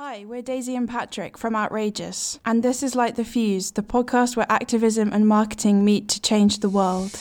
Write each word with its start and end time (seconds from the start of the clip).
Hi, 0.00 0.24
we're 0.24 0.42
Daisy 0.42 0.76
and 0.76 0.88
Patrick 0.88 1.36
from 1.36 1.56
Outrageous, 1.56 2.38
and 2.44 2.62
this 2.62 2.84
is 2.84 2.94
Light 2.94 3.16
the 3.16 3.24
Fuse, 3.24 3.72
the 3.72 3.82
podcast 3.82 4.36
where 4.36 4.46
activism 4.48 5.12
and 5.12 5.26
marketing 5.26 5.84
meet 5.84 6.08
to 6.10 6.20
change 6.20 6.60
the 6.60 6.68
world. 6.68 7.20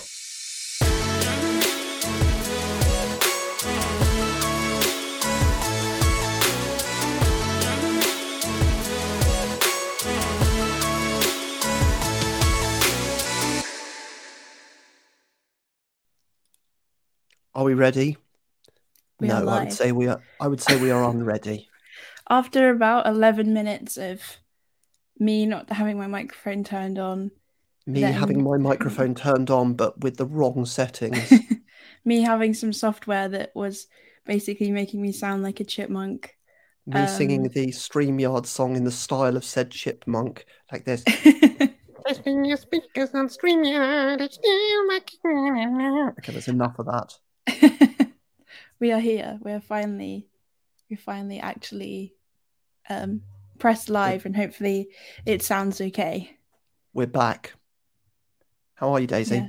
Are 17.56 17.64
we 17.64 17.74
ready? 17.74 18.18
We 19.20 19.30
no, 19.30 19.48
I 19.48 19.64
would 19.64 19.74
say 19.74 19.92
we 19.92 20.06
are. 20.06 20.22
I 20.40 20.48
would 20.48 20.62
say 20.62 20.80
we 20.80 20.92
are 20.92 21.04
unready. 21.10 21.68
After 22.30 22.70
about 22.70 23.08
11 23.08 23.54
minutes 23.54 23.98
of 23.98 24.22
me 25.20 25.46
not 25.46 25.70
having 25.72 25.98
my 25.98 26.08
microphone 26.08 26.64
turned 26.64 27.00
on, 27.00 27.32
Me 27.86 28.02
Then- 28.02 28.14
having 28.14 28.44
my 28.44 28.58
microphone 28.58 29.16
turned 29.16 29.50
on, 29.50 29.74
but 29.74 30.02
with 30.02 30.18
the 30.18 30.26
wrong 30.26 30.66
settings. 30.66 31.32
me 32.06 32.22
having 32.22 32.54
some 32.54 32.74
software 32.74 33.30
that 33.30 33.52
was 33.56 33.88
basically 34.26 34.72
making 34.72 35.02
me 35.02 35.14
sound 35.14 35.42
like 35.42 35.62
a 35.62 35.64
chipmunk. 35.64 36.36
Me 36.86 37.08
singing 37.08 37.42
Um, 37.46 37.52
the 37.54 37.68
StreamYard 37.68 38.46
song 38.46 38.76
in 38.76 38.84
the 38.84 38.92
style 38.92 39.38
of 39.38 39.46
said 39.46 39.72
chipmunk, 39.72 40.46
like 40.72 40.84
this. 40.84 41.04
Testing 42.06 42.44
your 42.50 42.58
speakers 42.58 43.14
on 43.14 43.30
StreamYard. 43.30 44.20
It's 44.20 44.36
still 44.36 44.88
working. 44.90 46.12
Okay, 46.20 46.32
there's 46.34 46.48
enough 46.50 46.78
of 46.80 46.88
that. 46.88 48.10
we 48.82 48.92
are 48.92 49.00
here. 49.00 49.40
We're 49.42 49.62
finally, 49.62 50.28
we 50.90 50.98
finally 50.98 51.40
actually 51.40 52.16
um, 52.90 53.22
pressed 53.60 53.90
live, 53.90 54.26
and 54.26 54.36
hopefully 54.36 54.90
it 55.26 55.42
sounds 55.42 55.80
okay. 55.82 56.38
We're 56.94 57.08
back. 57.08 57.54
How 58.76 58.94
are 58.94 59.00
you, 59.00 59.08
Daisy? 59.08 59.38
Yeah. 59.38 59.48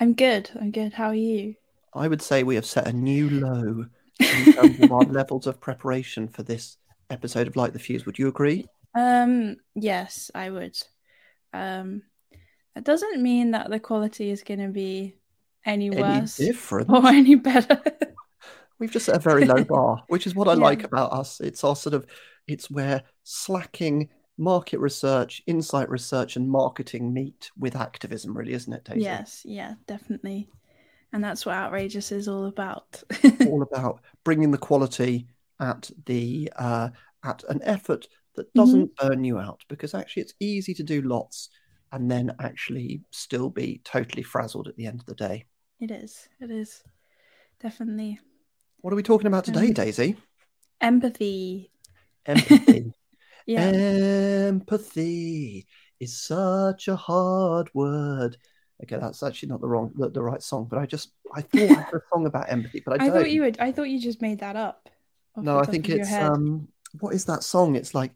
I'm 0.00 0.12
good. 0.14 0.50
I'm 0.60 0.70
good. 0.70 0.92
How 0.92 1.06
are 1.08 1.14
you? 1.14 1.54
I 1.94 2.08
would 2.08 2.22
say 2.22 2.42
we 2.42 2.54
have 2.56 2.66
set 2.66 2.86
a 2.86 2.92
new 2.92 3.30
low 3.30 3.86
in 4.20 4.52
terms 4.52 4.80
of 4.80 4.92
our 4.92 5.02
levels 5.04 5.46
of 5.46 5.60
preparation 5.60 6.28
for 6.28 6.42
this 6.42 6.76
episode 7.10 7.46
of 7.46 7.56
Light 7.56 7.72
the 7.72 7.78
Fuse. 7.78 8.04
Would 8.06 8.18
you 8.18 8.28
agree? 8.28 8.66
Um, 8.94 9.56
yes, 9.74 10.30
I 10.34 10.50
would. 10.50 10.76
Um, 11.52 12.02
that 12.74 12.84
doesn't 12.84 13.22
mean 13.22 13.52
that 13.52 13.70
the 13.70 13.80
quality 13.80 14.30
is 14.30 14.42
going 14.42 14.60
to 14.60 14.68
be 14.68 15.16
any 15.64 15.86
Any 15.86 16.00
worse 16.02 16.36
different? 16.36 16.90
or 16.90 17.06
any 17.08 17.34
better. 17.34 17.80
We've 18.78 18.90
just 18.90 19.06
set 19.06 19.16
a 19.16 19.20
very 19.20 19.46
low 19.46 19.64
bar, 19.64 20.04
which 20.08 20.26
is 20.26 20.34
what 20.34 20.48
I 20.48 20.52
Yeah. 20.54 20.58
like 20.60 20.84
about 20.84 21.12
us. 21.12 21.40
It's 21.40 21.64
our 21.64 21.74
sort 21.74 21.94
of, 21.94 22.06
it's 22.48 22.70
where 22.70 23.02
slacking 23.24 24.08
market 24.38 24.78
research, 24.78 25.42
insight 25.46 25.88
research, 25.88 26.36
and 26.36 26.48
marketing 26.50 27.12
meet 27.12 27.50
with 27.58 27.74
activism, 27.76 28.36
really, 28.36 28.52
isn't 28.52 28.72
it, 28.72 28.84
Daisy? 28.84 29.00
yes, 29.00 29.42
yeah, 29.44 29.74
definitely. 29.86 30.48
And 31.12 31.24
that's 31.24 31.46
what 31.46 31.54
outrageous 31.54 32.12
is 32.12 32.28
all 32.28 32.46
about. 32.46 33.02
All 33.46 33.62
about 33.62 34.00
bringing 34.24 34.50
the 34.50 34.58
quality 34.58 35.26
at 35.60 35.90
the 36.04 36.52
uh, 36.56 36.90
at 37.24 37.42
an 37.48 37.60
effort 37.62 38.08
that 38.34 38.52
doesn't 38.52 38.94
burn 38.96 39.24
you 39.24 39.38
out, 39.38 39.62
because 39.68 39.94
actually 39.94 40.22
it's 40.22 40.34
easy 40.40 40.74
to 40.74 40.82
do 40.82 41.00
lots 41.02 41.48
and 41.92 42.10
then 42.10 42.34
actually 42.40 43.00
still 43.12 43.48
be 43.48 43.80
totally 43.84 44.22
frazzled 44.22 44.68
at 44.68 44.76
the 44.76 44.86
end 44.86 45.00
of 45.00 45.06
the 45.06 45.14
day. 45.14 45.46
it 45.80 45.90
is. 45.90 46.28
It 46.40 46.50
is 46.50 46.82
definitely 47.62 48.18
What 48.82 48.92
are 48.92 48.96
we 48.96 49.02
talking 49.02 49.28
about 49.28 49.44
today, 49.44 49.68
Um, 49.68 49.72
Daisy? 49.72 50.16
empathy. 50.80 51.70
Empathy. 52.26 52.92
Yeah. 53.48 53.60
Empathy 54.48 55.66
is 56.00 56.20
such 56.20 56.88
a 56.88 56.96
hard 56.96 57.70
word. 57.74 58.36
Okay, 58.82 58.96
that's 59.00 59.22
actually 59.22 59.50
not 59.50 59.60
the 59.60 59.68
wrong, 59.68 59.92
the, 59.96 60.10
the 60.10 60.20
right 60.20 60.42
song. 60.42 60.66
But 60.68 60.80
I 60.80 60.86
just, 60.86 61.12
I 61.32 61.42
thought 61.42 61.60
I 61.62 61.74
had 61.74 61.94
a 61.94 62.00
song 62.12 62.26
about 62.26 62.50
empathy, 62.50 62.82
but 62.84 63.00
I, 63.00 63.04
I 63.04 63.08
don't. 63.08 63.18
thought 63.18 63.30
you 63.30 63.42
would. 63.42 63.60
I 63.60 63.70
thought 63.70 63.84
you 63.88 64.00
just 64.00 64.20
made 64.20 64.40
that 64.40 64.56
up. 64.56 64.88
no, 65.36 65.58
I 65.58 65.64
think 65.64 65.88
it's 65.88 66.12
um, 66.12 66.66
what 66.98 67.14
is 67.14 67.24
that 67.26 67.44
song? 67.44 67.76
It's 67.76 67.94
like, 67.94 68.10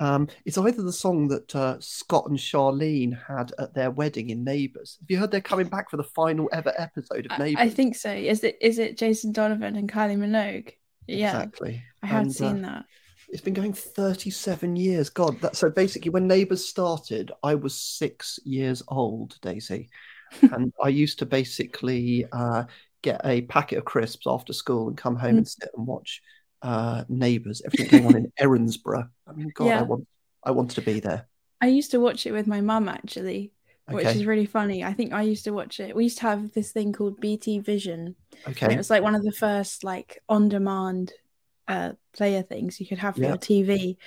um, 0.00 0.26
it's 0.44 0.58
either 0.58 0.82
the 0.82 0.92
song 0.92 1.28
that 1.28 1.54
uh, 1.54 1.76
Scott 1.78 2.26
and 2.28 2.36
Charlene 2.36 3.16
had 3.28 3.52
at 3.58 3.74
their 3.74 3.92
wedding 3.92 4.30
in 4.30 4.42
Neighbours. 4.42 4.96
Have 5.00 5.08
you 5.08 5.18
heard 5.18 5.30
they're 5.30 5.40
coming 5.40 5.68
back 5.68 5.88
for 5.88 5.98
the 5.98 6.02
final 6.04 6.48
ever 6.52 6.72
episode 6.76 7.26
of 7.30 7.38
Neighbours? 7.38 7.62
I 7.62 7.68
think 7.68 7.94
so. 7.94 8.10
Is 8.10 8.42
it? 8.42 8.58
Is 8.60 8.80
it 8.80 8.98
Jason 8.98 9.30
Donovan 9.30 9.76
and 9.76 9.88
Kylie 9.90 10.18
Minogue? 10.18 10.72
Yeah, 11.06 11.28
exactly. 11.42 11.82
I 12.02 12.06
had 12.08 12.22
And, 12.22 12.30
uh, 12.30 12.34
seen 12.34 12.62
that. 12.62 12.84
It's 13.34 13.42
been 13.42 13.52
going 13.52 13.72
37 13.72 14.76
years. 14.76 15.10
God, 15.10 15.40
that 15.40 15.56
so 15.56 15.68
basically 15.68 16.10
when 16.12 16.28
Neighbours 16.28 16.64
started, 16.64 17.32
I 17.42 17.56
was 17.56 17.74
six 17.76 18.38
years 18.44 18.80
old, 18.86 19.36
Daisy. 19.42 19.88
and 20.52 20.72
I 20.80 20.86
used 20.88 21.18
to 21.18 21.26
basically 21.26 22.26
uh, 22.30 22.62
get 23.02 23.20
a 23.24 23.42
packet 23.42 23.78
of 23.78 23.84
crisps 23.84 24.28
after 24.28 24.52
school 24.52 24.86
and 24.86 24.96
come 24.96 25.16
home 25.16 25.34
Mm. 25.34 25.38
and 25.38 25.48
sit 25.48 25.68
and 25.76 25.84
watch 25.84 26.22
uh, 26.62 27.02
Neighbours, 27.08 27.60
everything 27.66 27.88
going 27.88 28.06
on 28.06 28.16
in 28.16 28.32
Erinsborough. 28.40 29.08
I 29.26 29.32
mean, 29.32 29.50
God, 29.52 29.66
Yeah. 29.66 29.80
I 29.80 29.82
want 29.82 30.06
I 30.44 30.52
wanted 30.52 30.76
to 30.76 30.82
be 30.82 31.00
there. 31.00 31.26
I 31.60 31.66
used 31.66 31.90
to 31.90 31.98
watch 31.98 32.26
it 32.26 32.32
with 32.32 32.46
my 32.46 32.60
mum 32.60 32.88
actually, 32.88 33.50
which 33.90 34.06
Okay. 34.06 34.16
is 34.16 34.26
really 34.26 34.46
funny. 34.46 34.84
I 34.84 34.92
think 34.92 35.12
I 35.12 35.22
used 35.22 35.42
to 35.46 35.52
watch 35.52 35.80
it. 35.80 35.96
We 35.96 36.04
used 36.04 36.18
to 36.18 36.22
have 36.28 36.52
this 36.52 36.70
thing 36.70 36.92
called 36.92 37.18
BT 37.20 37.58
Vision. 37.58 38.14
Okay. 38.48 38.72
it 38.72 38.76
was 38.76 38.90
like 38.90 39.02
one 39.02 39.16
of 39.16 39.24
the 39.24 39.32
first 39.32 39.82
like 39.82 40.22
on-demand 40.28 41.12
uh 41.68 41.92
player 42.12 42.42
things 42.42 42.80
you 42.80 42.86
could 42.86 42.98
have 42.98 43.18
for 43.18 43.24
Yeah. 43.24 43.26
your 43.26 43.38
TV. 43.38 43.98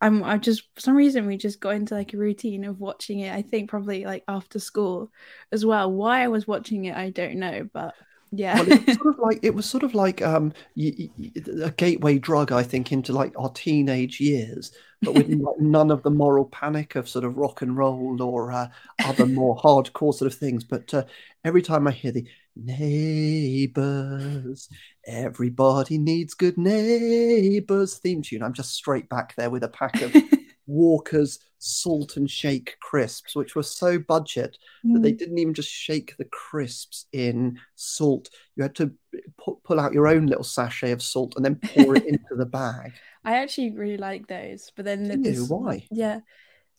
Um, 0.00 0.22
I 0.24 0.38
just 0.38 0.62
for 0.74 0.80
some 0.80 0.96
reason 0.96 1.26
we 1.26 1.36
just 1.38 1.60
got 1.60 1.74
into 1.74 1.94
like 1.94 2.12
a 2.14 2.18
routine 2.18 2.64
of 2.64 2.80
watching 2.80 3.20
it. 3.20 3.32
I 3.34 3.42
think 3.42 3.70
probably 3.70 4.04
like 4.04 4.24
after 4.28 4.58
school 4.58 5.10
as 5.52 5.64
well. 5.64 5.90
Why 5.92 6.22
I 6.24 6.28
was 6.28 6.46
watching 6.46 6.84
it, 6.86 6.96
I 6.96 7.10
don't 7.10 7.36
know, 7.38 7.68
but 7.72 7.94
yeah. 8.32 8.58
Well, 8.58 8.68
it 8.68 8.78
was 8.80 8.94
sort 8.94 9.14
of 9.14 9.18
like 9.20 9.40
it 9.42 9.54
was 9.54 9.68
sort 9.68 9.82
of 9.82 9.94
like 9.94 10.22
um 10.22 10.52
y- 10.76 11.10
y- 11.18 11.32
a 11.64 11.70
gateway 11.72 12.18
drug, 12.18 12.52
I 12.52 12.62
think, 12.62 12.92
into 12.92 13.12
like 13.12 13.34
our 13.38 13.50
teenage 13.50 14.20
years, 14.20 14.72
but 15.04 15.12
with 15.12 15.28
like 15.40 15.58
none 15.60 15.90
of 15.90 16.02
the 16.02 16.10
moral 16.10 16.46
panic 16.46 16.94
of 16.94 17.08
sort 17.08 17.24
of 17.24 17.36
rock 17.36 17.60
and 17.62 17.76
roll 17.76 18.22
or 18.22 18.52
uh, 18.52 18.68
other 19.02 19.26
more 19.26 19.56
hardcore 19.58 20.14
sort 20.14 20.32
of 20.32 20.38
things. 20.38 20.64
But 20.64 20.94
uh, 20.94 21.04
every 21.44 21.60
time 21.62 21.86
I 21.86 21.92
hear 21.92 22.12
the 22.12 22.26
neighbors, 22.56 24.68
everybody 25.06 25.98
needs 25.98 26.34
good 26.34 26.58
neighbors 26.58 27.98
theme 27.98 28.22
tune, 28.22 28.42
I'm 28.42 28.52
just 28.52 28.72
straight 28.74 29.08
back 29.08 29.34
there 29.36 29.50
with 29.50 29.62
a 29.64 29.68
pack 29.68 30.00
of 30.02 30.14
Walker's 30.66 31.38
salt 31.58 32.16
and 32.16 32.28
shake 32.30 32.76
crisps, 32.80 33.36
which 33.36 33.54
were 33.54 33.62
so 33.62 33.98
budget 33.98 34.58
that 34.84 35.02
they 35.02 35.12
Mm. 35.12 35.18
didn't 35.18 35.38
even 35.38 35.54
just 35.54 35.70
shake 35.70 36.14
the 36.18 36.24
crisps 36.24 37.06
in 37.12 37.58
salt. 37.76 38.30
You 38.56 38.64
had 38.64 38.74
to 38.76 38.92
pu- 39.38 39.60
pull 39.64 39.78
out 39.78 39.92
your 39.92 40.08
own 40.08 40.26
little 40.26 40.44
sachet 40.44 40.90
of 40.92 41.02
salt 41.02 41.34
and 41.36 41.44
then 41.44 41.56
pour 41.56 41.96
it 41.96 42.04
into 42.04 42.34
the 42.36 42.46
bag. 42.46 42.92
I 43.24 43.36
actually 43.36 43.70
really 43.70 43.96
like 43.96 44.26
those, 44.26 44.70
but 44.76 44.84
then 44.84 45.04
Do 45.08 45.16
you? 45.18 45.22
this, 45.22 45.48
Why? 45.48 45.86
Yeah, 45.90 46.20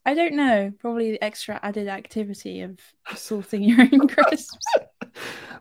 I 0.05 0.13
don't 0.13 0.35
know. 0.35 0.71
Probably 0.79 1.11
the 1.11 1.23
extra 1.23 1.59
added 1.63 1.87
activity 1.87 2.61
of 2.61 2.77
sorting 3.15 3.63
your 3.63 3.81
own 3.81 4.07
crisps. 4.09 4.57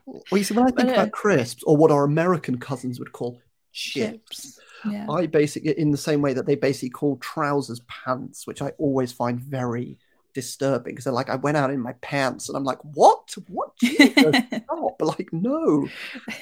Well, 0.06 0.38
you 0.38 0.44
see, 0.44 0.54
when 0.54 0.66
I 0.66 0.70
think 0.70 0.90
uh, 0.90 0.92
about 0.92 1.12
crisps, 1.12 1.62
or 1.64 1.76
what 1.76 1.90
our 1.90 2.04
American 2.04 2.58
cousins 2.58 2.98
would 2.98 3.12
call 3.12 3.40
chips. 3.72 4.58
Yeah. 4.84 5.06
I 5.10 5.26
basically, 5.26 5.72
in 5.78 5.90
the 5.90 5.96
same 5.96 6.22
way 6.22 6.32
that 6.32 6.46
they 6.46 6.54
basically 6.54 6.90
call 6.90 7.16
trousers 7.16 7.80
pants, 7.88 8.46
which 8.46 8.62
I 8.62 8.70
always 8.78 9.12
find 9.12 9.40
very 9.40 9.98
disturbing 10.32 10.92
because 10.92 11.04
they're 11.04 11.12
like, 11.12 11.30
I 11.30 11.36
went 11.36 11.56
out 11.56 11.70
in 11.70 11.80
my 11.80 11.94
pants, 12.02 12.48
and 12.48 12.56
I'm 12.56 12.64
like, 12.64 12.78
what? 12.82 13.34
What? 13.48 13.72
Stop! 13.82 15.02
Like, 15.02 15.32
no. 15.32 15.88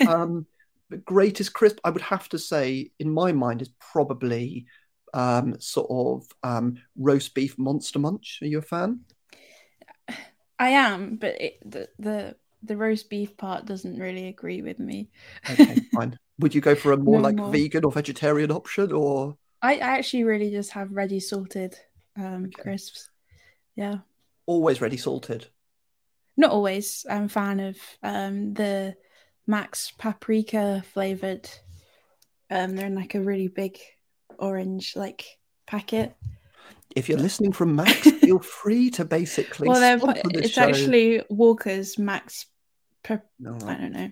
um, 0.07 0.47
the 0.91 0.99
greatest 0.99 1.55
crisp 1.55 1.79
I 1.85 1.91
would 1.91 2.03
have 2.03 2.29
to 2.31 2.39
say 2.39 2.91
in 2.99 3.11
my 3.11 3.33
mind 3.33 3.63
is 3.63 3.71
probably 3.81 4.67
um, 5.15 5.59
sort 5.59 5.89
of 5.91 6.27
um, 6.43 6.77
roast 6.97 7.35
beef 7.35 7.59
monster 7.59 7.99
munch. 7.99 8.41
Are 8.43 8.47
you 8.47 8.59
a 8.59 8.63
fan? 8.63 9.01
I 10.59 10.71
am, 10.71 11.17
but 11.17 11.41
it, 11.41 11.59
the 11.65 11.89
the 11.99 12.37
the 12.65 12.77
roast 12.77 13.11
beef 13.11 13.37
part 13.37 13.67
doesn't 13.67 13.99
really 13.99 14.29
agree 14.29 14.63
with 14.63 14.79
me. 14.79 15.11
Okay, 15.49 15.81
fine. 15.93 16.19
Would 16.39 16.55
you 16.55 16.61
go 16.61 16.75
for 16.75 16.93
a 16.93 16.97
more 16.97 17.21
No 17.21 17.21
like 17.21 17.37
more. 17.37 17.45
vegan 17.45 17.85
or 17.85 17.93
vegetarian 17.93 18.51
option, 18.51 18.93
or 18.93 19.37
I, 19.63 19.75
I 19.75 19.79
actually 19.99 20.25
really 20.25 20.51
just 20.51 20.73
have 20.73 20.93
ready 20.93 21.21
salted 21.21 21.77
um, 22.17 22.53
Okay. 22.59 22.63
crisps. 22.63 23.09
Yeah, 23.77 23.99
always 24.47 24.81
ready 24.81 24.97
salted? 24.97 25.49
not 26.37 26.51
always. 26.51 27.07
I'm 27.09 27.25
a 27.25 27.29
fan 27.29 27.61
of 27.61 27.77
um, 28.03 28.55
the 28.55 28.95
Max 29.47 29.93
paprika 29.99 30.83
flavored. 30.93 31.49
Um, 32.51 32.77
they're 32.77 32.87
in 32.87 32.95
like 32.95 33.15
a 33.15 33.21
really 33.23 33.49
big 33.49 33.79
orange 34.39 34.97
like 34.97 35.25
packet. 35.67 36.15
If 36.95 37.09
you're 37.09 37.19
listening 37.19 37.53
from 37.53 37.75
Max, 37.77 38.11
feel 38.11 38.39
free 38.39 38.91
to 38.91 39.05
basically. 39.05 39.69
Well, 39.69 40.15
it's 40.35 40.55
show. 40.55 40.63
actually 40.63 41.23
Walker's 41.31 41.99
Max 41.99 42.47
per, 43.05 43.23
All 43.47 43.69
I 43.69 43.75
don't 43.75 43.93
know. 43.93 44.11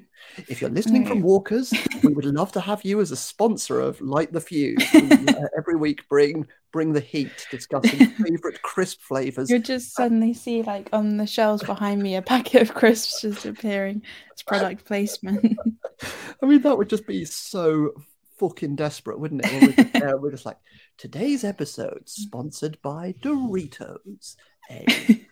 If 0.49 0.61
you're 0.61 0.71
listening 0.71 1.07
from. 1.07 1.23
Walkers, 1.23 1.73
we 2.03 2.13
would 2.13 2.27
love 2.27 2.53
to 2.53 2.61
have 2.61 2.85
you 2.85 3.01
as 3.01 3.11
a 3.11 3.17
sponsor 3.17 3.81
of 3.81 4.01
Light 4.01 4.33
the 4.33 4.41
Fuse. 4.41 4.85
Uh, 4.95 5.49
every 5.59 5.77
week, 5.77 6.09
bring 6.09 6.47
bring 6.73 6.93
the 6.93 7.01
heat, 7.01 7.47
discussing 7.51 8.07
favorite 8.25 8.63
crisp 8.63 9.01
flavors. 9.01 9.51
You'll 9.51 9.63
just 9.63 9.95
suddenly 9.95 10.33
see 10.35 10.63
like 10.63 10.89
on 10.93 11.17
the 11.17 11.27
shelves 11.27 11.63
behind 11.63 12.03
me 12.03 12.17
a 12.17 12.23
packet 12.23 12.63
of 12.63 12.75
crisps 12.75 13.23
just 13.23 13.47
appearing. 13.47 14.03
It's 14.31 14.43
product 14.43 14.85
placement. 14.85 15.59
I 16.43 16.47
mean, 16.47 16.63
that 16.63 16.77
would 16.77 16.89
just 16.89 17.07
be 17.07 17.25
so 17.25 17.93
fucking 18.39 18.77
desperate, 18.77 19.19
wouldn't 19.19 19.45
it? 19.45 19.53
We're, 19.53 19.73
just 19.73 19.93
there, 19.93 20.17
we're 20.19 20.31
just 20.31 20.47
like, 20.47 20.59
today's 20.99 21.45
episode 21.45 22.03
sponsored 22.07 22.79
by 22.83 23.15
Doritos, 23.23 24.37
a 24.71 24.87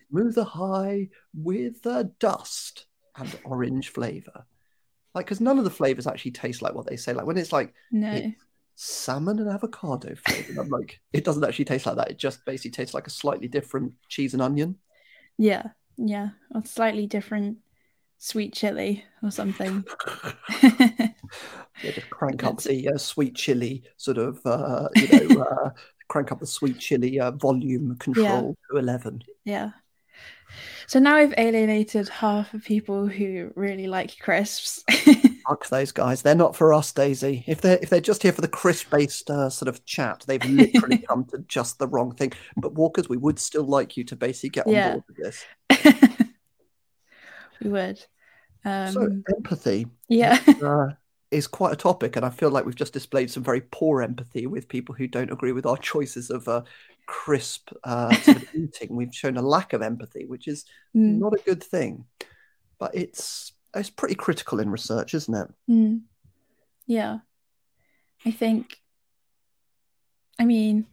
smoother 0.09 0.43
high 0.43 1.09
with 1.33 1.85
uh, 1.85 2.05
dust 2.19 2.85
and 3.17 3.39
orange 3.43 3.89
flavor. 3.89 4.45
Like, 5.13 5.25
because 5.25 5.41
none 5.41 5.57
of 5.57 5.63
the 5.65 5.69
flavors 5.69 6.07
actually 6.07 6.31
taste 6.31 6.61
like 6.61 6.73
what 6.73 6.87
they 6.87 6.95
say. 6.95 7.13
Like 7.13 7.25
when 7.25 7.37
it's 7.37 7.51
like 7.53 7.73
no. 7.91 8.11
It- 8.11 8.35
salmon 8.75 9.37
and 9.37 9.49
avocado 9.49 10.15
flavor, 10.15 10.61
I'm 10.61 10.69
like, 10.69 10.99
it 11.13 11.23
doesn't 11.23 11.43
actually 11.43 11.65
taste 11.65 11.85
like 11.85 11.97
that. 11.97 12.09
It 12.09 12.17
just 12.17 12.43
basically 12.45 12.71
tastes 12.71 12.95
like 12.95 13.05
a 13.05 13.11
slightly 13.11 13.47
different 13.47 13.93
cheese 14.09 14.33
and 14.33 14.41
onion. 14.41 14.77
Yeah. 15.37 15.67
Yeah. 15.97 16.29
Or 16.55 16.63
slightly 16.65 17.05
different 17.05 17.57
sweet 18.17 18.53
chili 18.53 19.03
or 19.21 19.29
something. 19.31 19.83
Yeah, 21.83 21.91
just 21.91 22.09
crank 22.09 22.43
up 22.43 22.61
the 22.61 22.89
uh, 22.89 22.97
sweet 22.97 23.35
chili 23.35 23.83
sort 23.97 24.17
of, 24.17 24.39
uh, 24.45 24.87
you 24.95 25.29
know, 25.29 25.41
uh, 25.65 25.69
crank 26.07 26.31
up 26.31 26.39
the 26.39 26.45
sweet 26.45 26.77
chili 26.79 27.19
uh, 27.19 27.31
volume 27.31 27.95
control 27.97 28.55
to 28.71 28.77
11. 28.77 29.23
yeah. 29.45 29.71
So 30.87 30.99
now 30.99 31.19
we've 31.19 31.33
alienated 31.37 32.09
half 32.09 32.53
of 32.53 32.63
people 32.63 33.07
who 33.07 33.51
really 33.55 33.87
like 33.87 34.19
crisps. 34.19 34.83
Fuck 35.47 35.69
those 35.69 35.91
guys. 35.91 36.21
They're 36.21 36.35
not 36.35 36.55
for 36.55 36.73
us, 36.73 36.91
Daisy. 36.91 37.43
If 37.47 37.61
they're 37.61 37.79
if 37.81 37.89
they're 37.89 38.01
just 38.01 38.21
here 38.23 38.31
for 38.31 38.41
the 38.41 38.47
crisp-based 38.47 39.29
uh, 39.29 39.49
sort 39.49 39.69
of 39.69 39.85
chat, 39.85 40.23
they've 40.27 40.43
literally 40.49 40.97
come 40.99 41.25
to 41.25 41.39
just 41.47 41.79
the 41.79 41.87
wrong 41.87 42.13
thing. 42.13 42.33
But 42.57 42.73
Walkers, 42.73 43.09
we 43.09 43.17
would 43.17 43.39
still 43.39 43.65
like 43.65 43.97
you 43.97 44.03
to 44.05 44.15
basically 44.15 44.49
get 44.49 44.67
on 44.67 44.73
Yeah. 44.73 44.91
board 44.91 45.03
with 45.07 45.17
this. 45.17 45.45
we 47.61 47.69
would. 47.69 48.05
Um, 48.63 48.91
so 48.91 49.21
empathy 49.35 49.87
yeah. 50.07 50.39
uh, 50.61 50.89
is 51.31 51.47
quite 51.47 51.73
a 51.73 51.77
topic, 51.77 52.15
and 52.15 52.25
I 52.25 52.29
feel 52.29 52.51
like 52.51 52.65
we've 52.65 52.75
just 52.75 52.93
displayed 52.93 53.31
some 53.31 53.43
very 53.43 53.61
poor 53.61 54.01
empathy 54.01 54.45
with 54.45 54.67
people 54.67 54.93
who 54.93 55.07
don't 55.07 55.31
agree 55.31 55.51
with 55.53 55.65
our 55.65 55.77
choices 55.77 56.29
of 56.29 56.47
uh, 56.47 56.61
crisp 57.11 57.71
uh, 57.83 58.13
sort 58.13 58.37
of 58.37 58.47
eating. 58.55 58.95
We've 58.95 59.13
shown 59.13 59.35
a 59.35 59.41
lack 59.41 59.73
of 59.73 59.81
empathy, 59.81 60.25
which 60.25 60.47
is 60.47 60.63
Mm, 60.95 61.19
not 61.19 61.33
a 61.33 61.43
good 61.45 61.61
thing. 61.63 62.05
But 62.79 62.95
it's 62.95 63.51
it's 63.75 63.89
pretty 63.89 64.15
critical 64.15 64.59
in 64.59 64.69
research, 64.69 65.13
isn't 65.13 65.35
it? 65.35 65.47
mm. 65.69 66.01
Yeah. 66.87 67.19
I 68.25 68.31
think. 68.31 68.77
I 70.39 70.45
mean, 70.45 70.87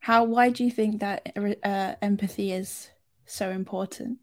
how? 0.00 0.24
Why 0.24 0.50
do 0.50 0.64
you 0.64 0.70
think 0.70 1.00
that 1.00 1.32
uh, 1.62 1.94
empathy 2.00 2.52
is 2.52 2.90
so 3.26 3.50
important? 3.50 4.18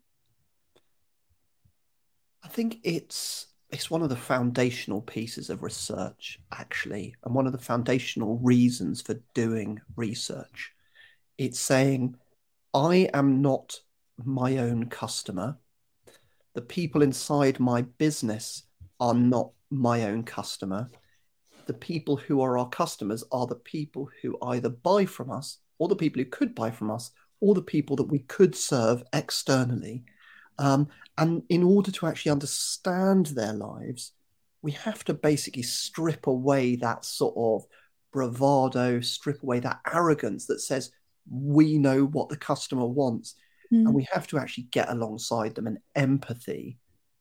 I 2.44 2.48
think 2.48 2.80
it's 2.84 3.46
it's 3.72 3.92
one 3.92 4.02
of 4.02 4.10
the 4.10 4.16
foundational 4.16 5.02
pieces 5.02 5.50
of 5.50 5.62
research, 5.62 6.40
actually, 6.52 7.16
and 7.24 7.36
one 7.36 7.46
of 7.46 7.52
the 7.52 7.60
foundational 7.60 8.40
reasons 8.40 9.02
for 9.02 9.16
doing 9.34 9.80
research. 9.96 10.74
It's 11.38 11.60
saying, 11.60 12.16
I 12.74 13.10
am 13.14 13.42
not 13.42 13.80
my 14.24 14.58
own 14.58 14.88
customer. 14.88 15.58
The 16.54 16.62
people 16.62 17.04
inside 17.04 17.60
my 17.60 17.84
business 17.84 18.64
are 19.00 19.14
not 19.14 19.52
my 19.70 20.06
own 20.06 20.24
customer. 20.24 20.90
The 21.68 21.74
people 21.74 22.18
who 22.18 22.42
are 22.42 22.58
our 22.58 22.70
customers 22.70 23.24
are 23.32 23.46
the 23.46 23.56
people 23.56 24.10
who 24.22 24.38
either 24.42 24.70
buy 24.70 25.06
from 25.06 25.30
us, 25.30 25.60
or 25.78 25.88
the 25.88 25.96
people 25.96 26.22
who 26.22 26.30
could 26.30 26.56
buy 26.56 26.72
from 26.72 26.90
us, 26.90 27.12
or 27.40 27.54
the 27.54 27.62
people 27.62 27.96
that 27.98 28.12
we 28.12 28.20
could 28.20 28.56
serve 28.56 29.04
externally. 29.14 30.04
Um, 30.60 30.90
and 31.18 31.44
in 31.50 31.64
order 31.64 31.92
to 31.92 32.06
actually 32.08 32.32
understand 32.32 33.28
their 33.28 33.54
lives, 33.54 34.14
we 34.62 34.72
have 34.72 35.04
to 35.06 35.14
basically 35.14 35.64
strip 35.64 36.28
away 36.28 36.76
that 36.78 37.06
sort 37.06 37.34
of 37.38 37.66
bravado, 38.12 39.02
strip 39.02 39.42
away 39.44 39.60
that 39.62 39.80
arrogance 39.92 40.48
that 40.48 40.60
says 40.60 40.92
we 41.30 41.78
know 41.78 42.06
what 42.06 42.30
the 42.30 42.38
customer 42.38 42.86
wants. 42.86 43.36
Mm, 43.74 43.86
And 43.86 43.96
we 43.96 44.08
have 44.12 44.28
to 44.28 44.38
actually 44.38 44.68
get 44.72 44.90
alongside 44.90 45.56
them. 45.56 45.68
And 45.68 45.80
empathy 45.96 46.78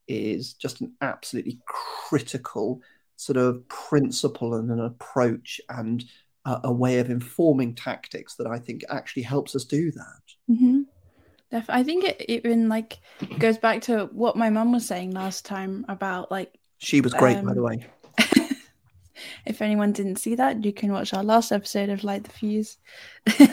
is 0.06 0.54
just 0.54 0.80
an 0.80 0.94
absolutely 1.00 1.60
critical 1.66 2.80
sort 3.16 3.36
of 3.36 3.66
principle 3.68 4.54
and 4.54 4.70
an 4.70 4.80
approach 4.80 5.60
and 5.68 6.04
a, 6.44 6.60
a 6.64 6.72
way 6.72 6.98
of 6.98 7.10
informing 7.10 7.74
tactics 7.74 8.36
that 8.36 8.46
I 8.46 8.58
think 8.58 8.82
actually 8.88 9.22
helps 9.24 9.54
us 9.54 9.64
do 9.64 9.90
that. 9.92 10.22
hmm 10.48 10.77
Def- 11.50 11.70
I 11.70 11.82
think 11.82 12.04
it 12.04 12.24
even 12.28 12.68
like 12.68 12.98
goes 13.38 13.58
back 13.58 13.82
to 13.82 14.06
what 14.12 14.36
my 14.36 14.50
mum 14.50 14.72
was 14.72 14.86
saying 14.86 15.12
last 15.12 15.44
time 15.44 15.84
about 15.88 16.30
like 16.30 16.58
She 16.78 17.00
was 17.00 17.14
great, 17.14 17.42
by 17.44 17.50
Um, 17.50 17.54
the 17.54 17.62
way. 17.62 17.86
if 19.46 19.62
anyone 19.62 19.92
didn't 19.92 20.16
see 20.16 20.34
that, 20.36 20.64
you 20.64 20.72
can 20.72 20.92
watch 20.92 21.12
our 21.14 21.24
last 21.24 21.52
episode 21.52 21.88
of 21.90 22.04
Light 22.04 22.24
the 22.24 22.30
Fuse. 22.30 22.78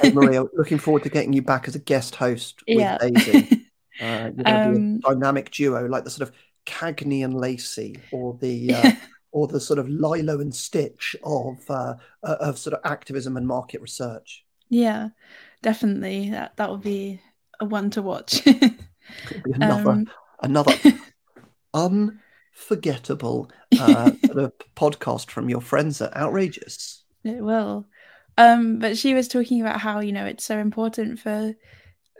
Hey, 0.02 0.12
Maria, 0.12 0.44
looking 0.54 0.78
forward 0.80 1.04
to 1.04 1.10
getting 1.10 1.34
you 1.34 1.42
back 1.42 1.68
as 1.68 1.76
a 1.76 1.80
guest 1.80 2.16
host 2.16 2.64
with 2.72 2.80
yeah. 2.80 2.98
Daisy. 3.00 3.52
Uh, 3.98 4.30
you're 4.36 4.44
going 4.46 4.62
to 4.62 4.68
Um, 4.68 4.74
be 5.02 5.10
a 5.10 5.14
dynamic 5.14 5.52
duo, 5.52 5.88
like 5.88 6.04
the 6.04 6.10
sort 6.10 6.28
of 6.28 6.36
Cagney 6.66 7.24
and 7.24 7.34
Lacey, 7.34 7.96
or 8.12 8.38
the 8.42 8.74
uh, 8.74 8.92
or 9.32 9.48
the 9.48 9.62
sort 9.62 9.80
of 9.80 9.88
Lilo 9.88 10.42
and 10.42 10.54
Stitch 10.54 11.16
of 11.24 11.60
uh, 11.70 11.96
of 12.22 12.58
sort 12.58 12.74
of 12.74 12.82
activism 12.84 13.38
and 13.38 13.48
market 13.48 13.80
research. 13.80 14.44
yeah, 14.70 15.10
definitely. 15.62 16.32
That 16.32 16.58
that 16.58 16.72
would 16.72 16.82
be 16.82 17.22
a 17.60 17.66
one 17.66 17.90
to 17.92 18.02
watch. 18.02 18.42
Another 19.46 19.92
Um, 19.92 20.08
another 20.42 20.74
unforgettable 21.74 23.52
uh, 23.80 24.12
podcast 24.76 25.30
from 25.30 25.50
your 25.50 25.62
friends 25.62 26.02
at 26.02 26.16
Outrageous. 26.16 27.04
It 27.24 27.44
will. 27.44 27.88
Um, 28.38 28.80
but 28.80 28.98
she 28.98 29.14
was 29.14 29.28
talking 29.28 29.62
about 29.62 29.80
how, 29.80 30.00
you 30.02 30.12
know, 30.12 30.26
it's 30.26 30.46
so 30.46 30.58
important 30.58 31.20
for 31.20 31.54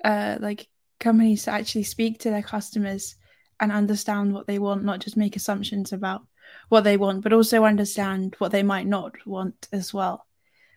uh 0.04 0.38
like 0.40 0.68
companies 1.00 1.44
to 1.44 1.52
actually 1.52 1.84
speak 1.84 2.20
to 2.20 2.30
their 2.30 2.44
customers 2.44 3.16
and 3.60 3.72
understand 3.72 4.34
what 4.34 4.48
they 4.48 4.60
want, 4.60 4.84
not 4.84 5.00
just 5.00 5.18
make 5.18 5.36
assumptions 5.36 5.94
about 5.94 6.22
what 6.70 6.84
they 6.84 6.98
want, 6.98 7.24
but 7.24 7.34
also 7.34 7.66
understand 7.66 8.36
what 8.38 8.52
they 8.52 8.64
might 8.64 8.88
not 8.88 9.14
want 9.26 9.68
as 9.72 9.94
well. 9.94 10.26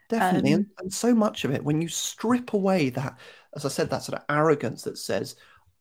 Definitely. 0.09 0.55
Um, 0.55 0.61
and, 0.61 0.67
and 0.81 0.93
so 0.93 1.15
much 1.15 1.45
of 1.45 1.51
it, 1.51 1.63
when 1.63 1.83
you 1.83 1.89
strip 1.89 2.53
away 2.55 2.91
that, 2.91 3.19
as 3.57 3.65
I 3.65 3.69
said, 3.69 3.91
that 3.91 4.03
sort 4.03 4.19
of 4.19 4.25
arrogance 4.29 4.83
that 4.83 4.99
says, 4.99 5.37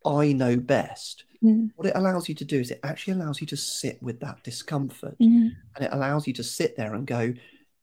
I 0.05 0.33
know 0.33 0.57
best, 0.57 1.24
Mm, 1.43 1.69
what 1.75 1.86
it 1.88 1.95
allows 1.95 2.27
you 2.27 2.33
to 2.33 2.45
do 2.45 2.59
is 2.59 2.71
it 2.71 2.79
actually 2.81 3.13
allows 3.13 3.39
you 3.41 3.45
to 3.47 3.57
sit 3.57 4.01
with 4.01 4.19
that 4.21 4.43
discomfort 4.43 5.15
mhm, 5.19 5.51
and 5.75 5.86
it 5.86 5.93
allows 5.93 6.25
you 6.25 6.33
to 6.33 6.43
sit 6.43 6.75
there 6.75 6.95
and 6.95 7.05
go, 7.05 7.31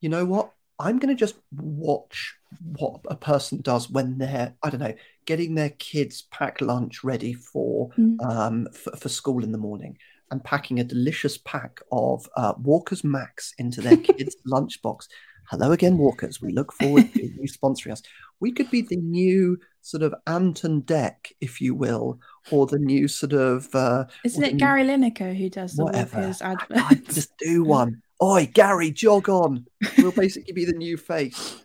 you 0.01 0.09
know 0.09 0.25
what? 0.25 0.51
I'm 0.81 0.99
going 0.99 1.15
to 1.15 1.21
just 1.27 1.37
watch 1.53 2.35
what 2.77 3.01
a 3.09 3.15
person 3.15 3.61
does 3.61 3.89
when 3.89 4.19
they're, 4.19 4.55
I 4.61 4.71
don't 4.71 4.81
know, 4.81 4.95
getting 5.25 5.55
their 5.55 5.71
kids 5.71 6.23
packed 6.33 6.63
lunch 6.63 7.05
ready 7.05 7.33
for 7.33 7.91
Mm. 7.97 8.17
um 8.29 8.69
for, 8.73 8.97
for 8.97 9.09
school 9.09 9.45
in 9.45 9.53
the 9.53 9.59
morning 9.59 9.99
and 10.33 10.43
packing 10.43 10.81
a 10.81 10.85
delicious 10.85 11.39
pack 11.39 11.81
of 11.93 12.29
uh, 12.37 12.55
Walker's 12.59 13.05
Max 13.05 13.55
into 13.59 13.81
their 13.81 13.97
kids' 14.09 14.35
lunchbox. 14.51 15.07
Hello 15.49 15.71
again, 15.71 15.97
Walkers. 15.97 16.43
We 16.43 16.53
look 16.53 16.73
forward 16.73 17.13
to 17.15 17.23
you 17.23 17.47
sponsoring 17.49 17.93
us. 17.93 18.03
We 18.41 18.51
could 18.51 18.71
be 18.71 18.83
the 18.83 18.97
new 18.97 19.59
sort 19.85 20.03
of 20.03 20.15
Ant 20.27 20.65
and 20.65 20.83
Dec, 20.87 21.33
if 21.43 21.61
you 21.61 21.75
will, 21.75 22.19
or 22.51 22.67
the 22.67 22.79
new 22.79 23.07
sort 23.07 23.35
of 23.35 23.69
uh, 23.75 24.07
Isn't 24.25 24.43
it 24.43 24.57
Gary 24.57 24.83
Lineker 24.83 25.37
who 25.37 25.51
does 25.51 25.75
the 25.75 25.85
whatever. 25.85 26.17
Walkers 26.21 26.41
I- 26.41 26.57
I 26.75 26.95
just 26.95 27.37
do 27.37 27.63
one. 27.65 28.01
Oi, 28.23 28.51
Gary, 28.55 28.91
jog 28.91 29.29
on. 29.29 29.67
We'll 29.99 30.13
basically 30.25 30.55
be 30.55 30.65
the 30.65 30.73
new 30.73 30.97
face. 30.97 31.63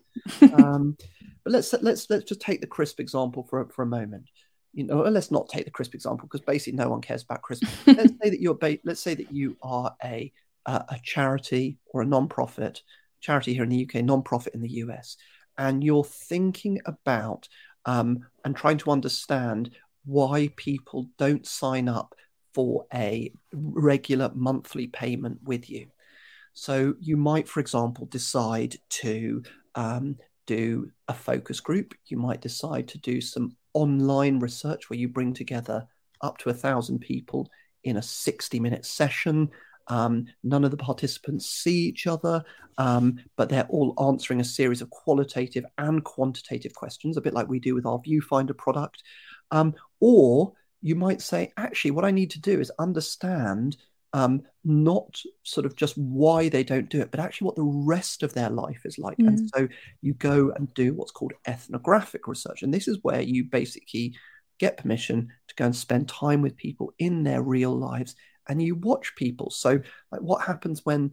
Um, 0.54 0.98
but 1.46 1.54
let's 1.54 1.72
let's 1.82 2.10
let's 2.10 2.26
just 2.26 2.42
take 2.42 2.60
the 2.60 2.68
crisp 2.68 3.00
example 3.00 3.44
for 3.50 3.62
a- 3.62 3.70
for 3.70 3.84
a 3.84 3.88
moment. 3.88 4.26
You 4.74 4.84
know, 4.86 4.98
let's 5.04 5.32
not 5.32 5.48
take 5.48 5.64
the 5.64 5.72
crisp 5.72 5.96
example 5.96 6.28
because 6.28 6.42
basically 6.46 6.78
no 6.78 6.90
one 6.90 7.02
cares 7.02 7.24
about 7.24 7.42
crisp. 7.42 7.64
let's 7.88 8.14
say 8.22 8.30
that 8.30 8.42
you're 8.42 8.54
ba- 8.56 8.80
let's 8.84 9.02
say 9.02 9.16
that 9.16 9.32
you 9.32 9.56
are 9.64 9.96
a 10.04 10.32
uh, 10.66 10.84
a 10.90 11.00
charity 11.04 11.78
or 11.94 12.02
a 12.02 12.06
non-profit 12.06 12.82
charity 13.22 13.54
here 13.54 13.64
in 13.64 13.70
the 13.70 13.86
UK, 13.88 14.04
non-profit 14.04 14.54
in 14.54 14.62
the 14.62 14.70
US, 14.84 15.16
and 15.58 15.84
you're 15.84 16.04
thinking 16.04 16.80
about 16.86 17.48
um, 17.90 18.20
and 18.46 18.56
trying 18.56 18.78
to 18.78 18.92
understand 18.92 19.72
why 20.06 20.52
people 20.56 21.10
don't 21.18 21.48
sign 21.48 21.90
up 21.90 22.14
for 22.54 22.86
a 22.94 23.34
regular 23.52 24.32
monthly 24.36 24.86
payment 24.86 25.40
with 25.44 25.72
you. 25.72 25.88
So 26.54 26.94
you 27.00 27.18
might, 27.18 27.48
for 27.48 27.62
example, 27.62 28.06
decide 28.06 28.76
to 28.90 29.42
um, 29.74 30.18
do 30.46 30.92
a 31.08 31.16
focus 31.16 31.62
group. 31.62 31.96
You 32.06 32.18
might 32.18 32.42
decide 32.42 32.88
to 32.90 33.00
do 33.00 33.22
some 33.22 33.56
online 33.74 34.38
research 34.38 34.88
where 34.90 35.00
you 35.00 35.08
bring 35.08 35.34
together 35.34 35.88
up 36.22 36.38
to 36.40 36.52
a 36.52 36.54
thousand 36.54 37.00
people 37.00 37.50
in 37.84 37.98
a 37.98 38.04
60 38.04 38.60
minute 38.60 38.86
session. 38.86 39.50
Um, 39.90 40.28
none 40.44 40.64
of 40.64 40.72
the 40.72 40.78
participants 40.78 41.50
see 41.50 41.88
each 41.88 42.08
other, 42.08 42.44
um, 42.78 43.20
but 43.36 43.50
they're 43.50 43.68
all 43.70 43.94
answering 44.08 44.40
a 44.40 44.46
series 44.46 44.82
of 44.82 44.90
qualitative 44.90 45.66
and 45.78 46.04
quantitative 46.04 46.74
questions, 46.74 47.18
a 47.18 47.22
bit 47.22 47.34
like 47.34 47.50
we 47.50 47.60
do 47.60 47.76
with 47.76 47.86
our 47.86 48.00
viewfinder 48.00 48.56
product. 48.56 49.04
Um, 49.52 49.74
or 50.00 50.54
you 50.82 50.96
might 50.96 51.22
say, 51.22 51.52
actually, 51.58 51.92
what 51.92 52.06
I 52.06 52.12
need 52.12 52.32
to 52.32 52.42
do 52.42 52.60
is 52.60 52.72
understand 52.80 53.78
um, 54.14 54.44
not 54.64 55.22
sort 55.44 55.66
of 55.66 55.76
just 55.76 55.98
why 55.98 56.50
they 56.50 56.64
don't 56.64 56.90
do 56.90 57.02
it, 57.02 57.12
but 57.12 57.20
actually 57.20 57.46
what 57.46 57.56
the 57.56 57.64
rest 57.64 58.24
of 58.24 58.34
their 58.34 58.50
life 58.50 58.82
is 58.86 58.98
like. 58.98 59.18
Mm. 59.18 59.28
And 59.28 59.50
so 59.50 59.68
you 60.02 60.14
go 60.14 60.52
and 60.56 60.74
do 60.74 60.94
what's 60.94 61.12
called 61.12 61.34
ethnographic 61.46 62.28
research. 62.28 62.64
And 62.64 62.74
this 62.74 62.88
is 62.88 63.00
where 63.02 63.22
you 63.22 63.44
basically 63.44 64.16
get 64.60 64.78
permission 64.78 65.30
to 65.48 65.56
go 65.56 65.66
and 65.66 65.76
spend 65.76 66.08
time 66.10 66.42
with 66.42 66.58
people 66.58 66.94
in 67.00 67.24
their 67.24 67.42
real 67.42 67.78
lives 67.78 68.16
and 68.48 68.62
you 68.62 68.76
watch 68.76 69.16
people. 69.16 69.50
So, 69.50 69.80
like, 70.12 70.22
what 70.22 70.44
happens 70.44 70.86
when 70.86 71.12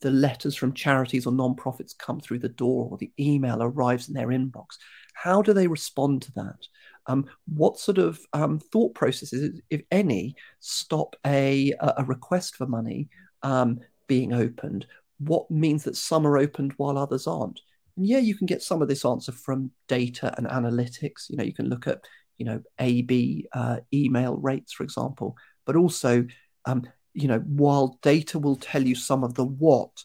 the 0.00 0.10
letters 0.10 0.54
from 0.54 0.72
charities 0.72 1.26
or 1.26 1.32
non-profits 1.32 1.92
come 1.92 2.20
through 2.20 2.38
the 2.38 2.48
door 2.48 2.88
or 2.90 2.98
the 2.98 3.12
email 3.18 3.62
arrives 3.62 4.08
in 4.08 4.14
their 4.14 4.28
inbox? 4.28 4.76
How 5.14 5.42
do 5.42 5.52
they 5.52 5.66
respond 5.66 6.22
to 6.22 6.32
that? 6.36 6.66
Um, 7.06 7.26
what 7.46 7.78
sort 7.78 7.98
of 7.98 8.20
um, 8.32 8.58
thought 8.58 8.94
processes, 8.94 9.60
if 9.70 9.82
any, 9.90 10.36
stop 10.60 11.16
a, 11.26 11.72
a 11.80 12.04
request 12.04 12.56
for 12.56 12.66
money 12.66 13.08
um, 13.42 13.80
being 14.06 14.32
opened? 14.32 14.86
What 15.18 15.50
means 15.50 15.84
that 15.84 15.96
some 15.96 16.26
are 16.26 16.38
opened 16.38 16.74
while 16.76 16.96
others 16.96 17.26
aren't? 17.26 17.60
And 17.96 18.06
yeah, 18.06 18.18
you 18.18 18.36
can 18.36 18.46
get 18.46 18.62
some 18.62 18.80
of 18.80 18.88
this 18.88 19.04
answer 19.04 19.32
from 19.32 19.72
data 19.88 20.32
and 20.36 20.46
analytics. 20.46 21.28
You 21.28 21.36
know, 21.36 21.44
you 21.44 21.54
can 21.54 21.68
look 21.68 21.88
at, 21.88 22.04
you 22.36 22.46
know, 22.46 22.62
AB 22.78 23.48
uh, 23.52 23.78
email 23.92 24.36
rates, 24.36 24.72
for 24.72 24.84
example, 24.84 25.36
but 25.66 25.74
also, 25.74 26.24
um, 26.64 26.84
you 27.14 27.28
know, 27.28 27.40
while 27.40 27.98
data 28.02 28.38
will 28.38 28.56
tell 28.56 28.82
you 28.82 28.94
some 28.94 29.24
of 29.24 29.34
the 29.34 29.44
what, 29.44 30.04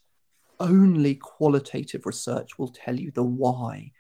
only 0.60 1.15
qualitative 1.15 2.05
research 2.05 2.57
will 2.57 2.69
tell 2.69 3.00
you 3.00 3.12
the 3.12 3.24
why 3.24 3.91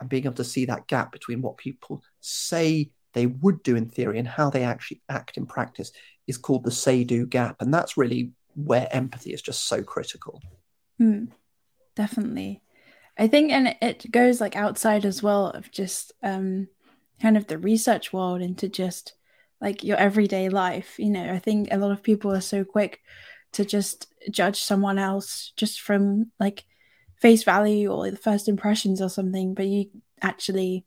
and 0.00 0.08
being 0.08 0.24
able 0.24 0.34
to 0.34 0.44
see 0.44 0.64
that 0.66 0.86
gap 0.86 1.12
between 1.12 1.42
what 1.42 1.56
people 1.56 2.02
say 2.20 2.90
they 3.12 3.26
would 3.26 3.62
do 3.62 3.76
in 3.76 3.88
theory 3.88 4.18
and 4.18 4.28
how 4.28 4.50
they 4.50 4.64
actually 4.64 5.00
act 5.08 5.36
in 5.36 5.46
practice 5.46 5.92
is 6.26 6.38
called 6.38 6.64
the 6.64 6.70
say 6.70 7.04
do 7.04 7.26
gap. 7.26 7.56
And 7.60 7.72
that's 7.72 7.96
really 7.96 8.32
where 8.54 8.88
empathy 8.90 9.32
is 9.32 9.42
just 9.42 9.66
so 9.66 9.82
critical. 9.82 10.40
Mm, 11.00 11.28
definitely. 11.94 12.62
I 13.18 13.28
think, 13.28 13.52
and 13.52 13.76
it 13.82 14.10
goes 14.10 14.40
like 14.40 14.56
outside 14.56 15.04
as 15.04 15.22
well 15.22 15.48
of 15.48 15.70
just 15.70 16.12
um, 16.22 16.68
kind 17.20 17.36
of 17.36 17.46
the 17.46 17.58
research 17.58 18.12
world 18.12 18.40
into 18.40 18.68
just 18.68 19.14
like 19.62 19.84
your 19.84 19.96
everyday 19.96 20.48
life. 20.48 20.98
You 20.98 21.10
know, 21.10 21.32
I 21.32 21.38
think 21.38 21.68
a 21.70 21.78
lot 21.78 21.92
of 21.92 22.02
people 22.02 22.32
are 22.32 22.42
so 22.42 22.64
quick 22.64 23.00
to 23.52 23.64
just 23.64 24.12
judge 24.30 24.60
someone 24.62 24.98
else 24.98 25.52
just 25.56 25.80
from 25.80 26.32
like 26.40 26.64
face 27.16 27.44
value 27.44 27.90
or 27.90 28.10
the 28.10 28.16
first 28.16 28.48
impressions 28.48 29.00
or 29.00 29.08
something, 29.08 29.54
but 29.54 29.66
you 29.66 29.86
actually 30.20 30.84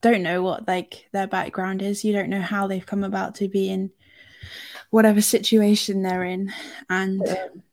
don't 0.00 0.22
know 0.22 0.42
what 0.42 0.66
like 0.66 1.06
their 1.12 1.28
background 1.28 1.82
is. 1.82 2.04
You 2.04 2.12
don't 2.12 2.30
know 2.30 2.40
how 2.40 2.66
they've 2.66 2.84
come 2.84 3.04
about 3.04 3.36
to 3.36 3.48
be 3.48 3.70
in 3.70 3.90
whatever 4.90 5.20
situation 5.20 6.02
they're 6.02 6.24
in, 6.24 6.52
and 6.88 7.22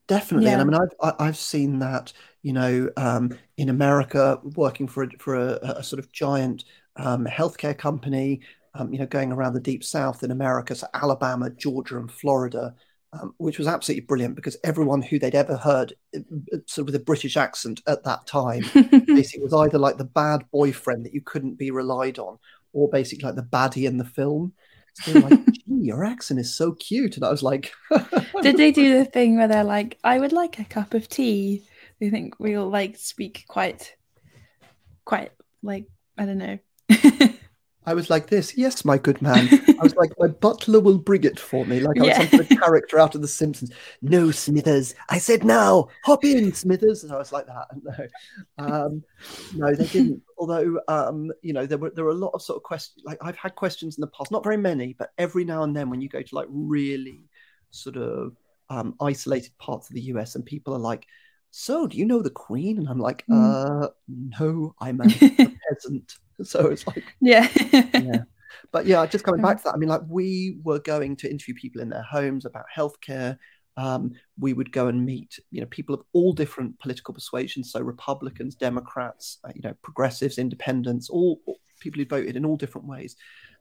definitely. 0.07 0.45
Yeah. 0.45 0.59
And 0.59 0.75
I 0.75 0.79
mean, 0.79 0.89
I've 1.01 1.15
I've 1.19 1.37
seen 1.37 1.79
that 1.79 2.13
you 2.43 2.53
know 2.53 2.89
um, 2.95 3.37
in 3.57 3.69
America 3.69 4.39
working 4.43 4.87
for 4.87 5.03
a, 5.03 5.09
for 5.17 5.35
a, 5.35 5.59
a 5.77 5.83
sort 5.83 5.99
of 5.99 6.11
giant 6.11 6.65
um, 6.97 7.25
healthcare 7.25 7.77
company. 7.77 8.41
Um, 8.73 8.93
you 8.93 8.99
know, 8.99 9.07
going 9.07 9.31
around 9.31 9.53
the 9.53 9.59
deep 9.59 9.83
south 9.83 10.23
in 10.23 10.31
America, 10.31 10.75
so 10.75 10.87
Alabama, 10.93 11.49
Georgia, 11.49 11.97
and 11.97 12.11
Florida, 12.11 12.75
um, 13.13 13.33
which 13.37 13.57
was 13.57 13.67
absolutely 13.67 14.05
brilliant 14.05 14.35
because 14.35 14.57
everyone 14.63 15.01
who 15.01 15.17
they'd 15.17 15.35
ever 15.35 15.55
heard 15.55 15.93
uh, 16.15 16.19
uh, 16.53 16.57
sort 16.65 16.83
of 16.83 16.85
with 16.87 17.01
a 17.01 17.05
British 17.05 17.37
accent 17.37 17.81
at 17.87 18.03
that 18.03 18.27
time 18.27 18.63
basically 19.07 19.43
was 19.43 19.53
either 19.53 19.77
like 19.77 19.97
the 19.97 20.03
bad 20.03 20.43
boyfriend 20.51 21.05
that 21.05 21.13
you 21.13 21.21
couldn't 21.21 21.55
be 21.55 21.71
relied 21.71 22.19
on 22.19 22.37
or 22.73 22.89
basically 22.89 23.25
like 23.25 23.35
the 23.35 23.41
baddie 23.41 23.87
in 23.87 23.97
the 23.97 24.05
film. 24.05 24.53
So 24.95 25.13
like, 25.19 25.45
gee, 25.51 25.61
your 25.67 26.03
accent 26.03 26.39
is 26.39 26.55
so 26.55 26.73
cute. 26.73 27.15
And 27.15 27.25
I 27.25 27.29
was 27.29 27.43
like, 27.43 27.71
Did 28.41 28.57
they 28.57 28.71
do 28.71 28.97
the 28.97 29.05
thing 29.05 29.37
where 29.37 29.47
they're 29.47 29.63
like, 29.63 29.97
I 30.03 30.19
would 30.19 30.33
like 30.33 30.59
a 30.59 30.65
cup 30.65 30.93
of 30.93 31.07
tea? 31.07 31.67
They 31.99 32.09
think 32.09 32.39
we 32.39 32.55
all 32.55 32.69
like 32.69 32.97
speak 32.97 33.45
quite, 33.47 33.95
quite 35.05 35.31
like, 35.63 35.85
I 36.17 36.25
don't 36.25 36.37
know. 36.37 36.59
I 37.87 37.93
was 37.93 38.09
like 38.09 38.27
this, 38.27 38.57
yes, 38.57 38.83
my 38.83 38.97
good 38.97 39.21
man. 39.21 39.47
I 39.79 39.81
was 39.81 39.95
like, 39.95 40.11
my 40.19 40.27
butler 40.27 40.81
will 40.81 40.97
bring 40.97 41.23
it 41.23 41.39
for 41.39 41.65
me, 41.65 41.79
like 41.79 41.97
I 41.97 42.01
was 42.01 42.07
yeah. 42.09 42.17
some 42.17 42.27
sort 42.27 42.51
of 42.51 42.59
character 42.61 42.99
out 42.99 43.15
of 43.15 43.21
The 43.21 43.29
Simpsons. 43.29 43.71
No, 44.01 44.29
Smithers. 44.29 44.93
I 45.07 45.17
said 45.19 45.45
now, 45.45 45.87
hop 46.03 46.25
in, 46.25 46.53
Smithers. 46.53 47.05
And 47.05 47.13
I 47.13 47.17
was 47.17 47.31
like 47.31 47.45
that. 47.47 47.67
No, 48.59 48.65
um, 48.65 49.03
no, 49.55 49.73
they 49.73 49.85
didn't. 49.85 50.21
Although, 50.37 50.81
um, 50.89 51.31
you 51.41 51.53
know, 51.53 51.65
there 51.65 51.77
were 51.77 51.91
there 51.91 52.03
were 52.03 52.11
a 52.11 52.15
lot 52.15 52.31
of 52.33 52.41
sort 52.41 52.57
of 52.57 52.63
questions. 52.63 53.03
Like 53.05 53.17
I've 53.21 53.37
had 53.37 53.55
questions 53.55 53.97
in 53.97 54.01
the 54.01 54.07
past, 54.07 54.31
not 54.31 54.43
very 54.43 54.57
many, 54.57 54.93
but 54.97 55.11
every 55.17 55.45
now 55.45 55.63
and 55.63 55.75
then 55.75 55.89
when 55.89 56.01
you 56.01 56.09
go 56.09 56.21
to 56.21 56.35
like 56.35 56.47
really 56.49 57.23
sort 57.71 57.95
of 57.95 58.35
um, 58.69 58.95
isolated 58.99 59.57
parts 59.59 59.89
of 59.89 59.95
the 59.95 60.01
US, 60.01 60.35
and 60.35 60.45
people 60.45 60.75
are 60.75 60.79
like, 60.79 61.07
so 61.51 61.87
do 61.87 61.97
you 61.97 62.05
know 62.05 62.21
the 62.21 62.29
queen 62.29 62.77
and 62.77 62.87
i'm 62.87 62.99
like 62.99 63.25
mm. 63.27 63.85
uh 63.85 63.89
no 64.07 64.75
i'm 64.79 65.01
a, 65.01 65.05
peasant. 65.67 66.15
So 66.43 66.67
it's 66.67 66.85
like 66.85 67.03
yeah. 67.19 67.49
yeah. 67.73 68.21
But 68.71 68.85
yeah 68.85 69.07
just 69.07 69.23
coming 69.23 69.41
back 69.41 69.57
to 69.57 69.63
that 69.63 69.73
i 69.73 69.77
mean 69.77 69.89
like 69.89 70.03
we 70.07 70.59
were 70.63 70.77
going 70.77 71.15
to 71.15 71.31
interview 71.31 71.55
people 71.55 71.81
in 71.81 71.89
their 71.89 72.03
homes 72.03 72.45
about 72.45 72.65
healthcare. 72.75 73.39
Um, 73.75 74.13
we 74.39 74.53
would 74.53 74.71
go 74.71 74.87
and 74.87 75.03
meet 75.03 75.39
you 75.49 75.61
know 75.61 75.67
people 75.67 75.95
of 75.95 76.03
all 76.13 76.33
different 76.33 76.79
political 76.79 77.11
persuasions. 77.11 77.71
So 77.71 77.79
republicans 77.79 78.53
democrats 78.53 79.39
uh, 79.45 79.51
you 79.55 79.61
know 79.63 79.73
progressives 79.81 80.37
independents 80.37 81.09
all, 81.09 81.41
all 81.47 81.57
people 81.79 81.99
who 81.99 82.05
voted 82.05 82.35
in 82.35 82.45
all 82.45 82.55
different 82.55 82.87
ways. 82.87 83.15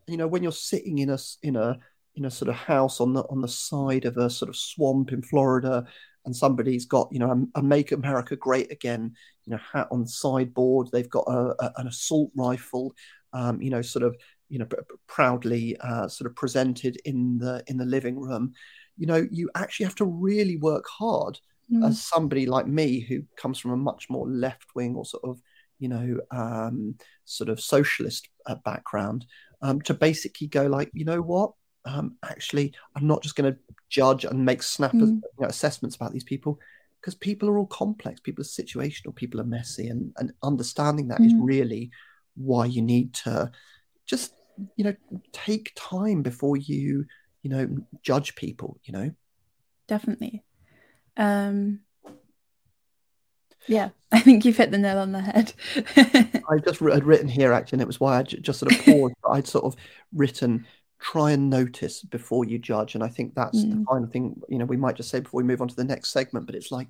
And, 0.07 0.13
you 0.13 0.19
know 0.19 0.27
when 0.27 0.43
you're 0.43 0.53
sitting 0.53 0.99
in 0.99 1.09
a 1.09 1.19
in 1.43 1.57
a 1.57 1.79
in 2.17 2.25
a 2.25 2.31
sort 2.31 2.49
of 2.49 2.57
house 2.57 3.01
on 3.01 3.13
the 3.13 3.23
on 3.31 3.41
the 3.41 3.49
side 3.49 4.05
of 4.05 4.17
a 4.17 4.29
sort 4.29 4.49
of 4.49 4.57
swamp 4.57 5.13
in 5.13 5.23
Florida, 5.23 5.87
and 6.25 6.35
somebody's 6.35 6.87
got 6.87 7.09
you 7.13 7.19
know 7.19 7.31
a, 7.31 7.61
a, 7.61 7.63
make 7.63 7.93
America 7.93 8.37
great 8.37 8.71
again 8.73 9.15
you 9.47 9.53
know 9.53 9.61
hat 9.73 9.88
on 9.91 10.07
sideboard. 10.07 10.88
They've 10.93 11.09
got 11.09 11.25
a, 11.26 11.55
a, 11.65 11.73
an 11.76 11.87
assault 11.87 12.31
rifle, 12.37 12.95
um, 13.33 13.61
you 13.61 13.71
know, 13.71 13.83
sort 13.83 14.05
of 14.05 14.17
you 14.49 14.59
know 14.59 14.67
pr- 14.67 14.81
proudly 15.07 15.76
uh, 15.79 16.09
sort 16.09 16.31
of 16.31 16.37
presented 16.37 16.99
in 17.05 17.38
the 17.38 17.62
in 17.67 17.76
the 17.76 17.85
living 17.85 18.19
room. 18.19 18.53
You 18.99 19.07
know, 19.07 19.26
you 19.31 19.50
actually 19.55 19.85
have 19.85 19.95
to 19.97 20.05
really 20.05 20.57
work 20.57 20.87
hard 20.88 21.38
mm. 21.73 21.87
as 21.87 22.03
somebody 22.03 22.47
like 22.47 22.67
me 22.67 23.00
who 23.00 23.23
comes 23.37 23.59
from 23.59 23.73
a 23.73 23.76
much 23.76 24.09
more 24.09 24.26
left 24.29 24.75
wing 24.75 24.95
or 24.95 25.05
sort 25.05 25.25
of 25.25 25.41
you 25.79 25.88
know 25.88 26.19
um, 26.31 26.97
sort 27.25 27.50
of 27.50 27.61
socialist 27.61 28.29
uh, 28.47 28.57
background 28.65 29.26
um, 29.62 29.81
to 29.83 29.95
basically 29.95 30.47
go 30.47 30.67
like 30.67 30.91
you 30.95 31.05
know 31.05 31.21
what 31.21 31.53
um, 31.87 32.17
actually, 32.25 32.75
I'm 32.95 33.07
not 33.07 33.23
just 33.23 33.37
going 33.37 33.53
to 33.53 33.59
judge 33.88 34.25
and 34.25 34.45
make 34.45 34.62
snap 34.62 34.93
mm. 34.93 35.00
you 35.00 35.23
know, 35.38 35.47
assessments 35.47 35.97
about 35.97 36.12
these 36.12 36.25
people 36.25 36.59
because 37.07 37.15
people 37.15 37.49
are 37.49 37.57
all 37.57 37.67
complex, 37.67 38.19
people 38.19 38.43
are 38.43 38.45
situational, 38.45 39.15
people 39.15 39.41
are 39.41 39.45
messy, 39.45 39.87
and, 39.87 40.13
and 40.17 40.33
understanding 40.43 41.07
that 41.07 41.21
mm. 41.21 41.27
is 41.27 41.35
really 41.39 41.89
why 42.35 42.65
you 42.67 42.83
need 42.83 43.15
to 43.15 43.49
just 44.07 44.35
you 44.75 44.83
know 44.83 44.95
take 45.31 45.71
time 45.77 46.21
before 46.23 46.57
you 46.57 47.05
you 47.43 47.51
know 47.51 47.69
judge 48.03 48.35
people 48.35 48.81
you 48.83 48.93
know? 48.93 49.13
Definitely. 49.87 50.43
Um 51.17 51.81
yeah 53.69 53.89
i 54.13 54.21
think 54.21 54.45
you've 54.45 54.57
hit 54.57 54.71
the 54.71 54.79
nail 54.79 54.99
on 54.99 55.13
the 55.13 55.21
head. 55.21 55.53
I 56.49 56.59
just 56.65 56.79
had 56.81 57.05
written 57.05 57.27
here 57.27 57.53
actually 57.53 57.77
and 57.77 57.83
it 57.83 57.87
was 57.89 57.99
why 57.99 58.17
i 58.17 58.23
just 58.23 58.61
sort 58.61 58.71
of 58.73 58.85
paused 58.85 59.15
i'd 59.33 59.49
sort 59.49 59.65
of 59.65 59.75
written 60.15 60.67
try 61.00 61.33
and 61.33 61.50
notice 61.50 62.03
before 62.03 62.45
you 62.45 62.59
judge. 62.59 62.95
And 62.95 63.05
I 63.05 63.09
think 63.09 63.35
that's 63.35 63.59
mm. 63.59 63.71
the 63.71 63.85
final 63.85 64.09
thing, 64.09 64.41
you 64.49 64.59
know, 64.59 64.65
we 64.65 64.76
might 64.76 64.97
just 64.97 65.11
say 65.11 65.21
before 65.21 65.38
we 65.38 65.47
move 65.47 65.61
on 65.61 65.69
to 65.69 65.76
the 65.76 65.85
next 65.85 66.11
segment, 66.11 66.47
but 66.47 66.55
it's 66.55 66.73
like 66.73 66.88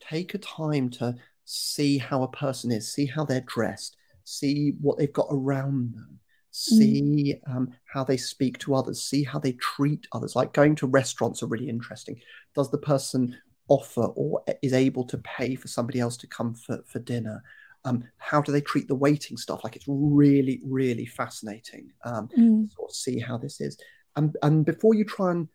take 0.00 0.34
a 0.34 0.38
time 0.38 0.90
to 0.90 1.14
see 1.44 1.98
how 1.98 2.22
a 2.22 2.28
person 2.28 2.70
is, 2.70 2.92
see 2.92 3.06
how 3.06 3.24
they're 3.24 3.40
dressed, 3.42 3.96
see 4.24 4.74
what 4.80 4.98
they've 4.98 5.12
got 5.12 5.28
around 5.30 5.94
them, 5.94 6.18
see 6.50 7.36
mm. 7.46 7.56
um, 7.56 7.72
how 7.84 8.04
they 8.04 8.16
speak 8.16 8.58
to 8.58 8.74
others, 8.74 9.02
see 9.02 9.22
how 9.22 9.38
they 9.38 9.52
treat 9.52 10.06
others. 10.12 10.34
Like 10.36 10.52
going 10.52 10.74
to 10.76 10.86
restaurants 10.86 11.42
are 11.42 11.46
really 11.46 11.68
interesting. 11.68 12.20
Does 12.54 12.70
the 12.70 12.78
person 12.78 13.36
offer 13.68 14.02
or 14.02 14.42
is 14.62 14.72
able 14.72 15.04
to 15.04 15.18
pay 15.18 15.54
for 15.54 15.68
somebody 15.68 16.00
else 16.00 16.16
to 16.18 16.26
come 16.26 16.54
for, 16.54 16.82
for 16.86 16.98
dinner? 16.98 17.42
Um, 17.84 18.04
how 18.18 18.40
do 18.40 18.52
they 18.52 18.60
treat 18.60 18.88
the 18.88 18.94
waiting 18.94 19.36
stuff? 19.36 19.64
Like 19.64 19.76
it's 19.76 19.86
really, 19.88 20.60
really 20.64 21.06
fascinating 21.06 21.90
um, 22.04 22.28
mm. 22.36 22.70
sort 22.72 22.90
of 22.90 22.94
see 22.94 23.18
how 23.18 23.38
this 23.38 23.60
is. 23.60 23.78
And, 24.16 24.36
and 24.42 24.64
before 24.64 24.94
you 24.94 25.04
try 25.04 25.30
and 25.30 25.48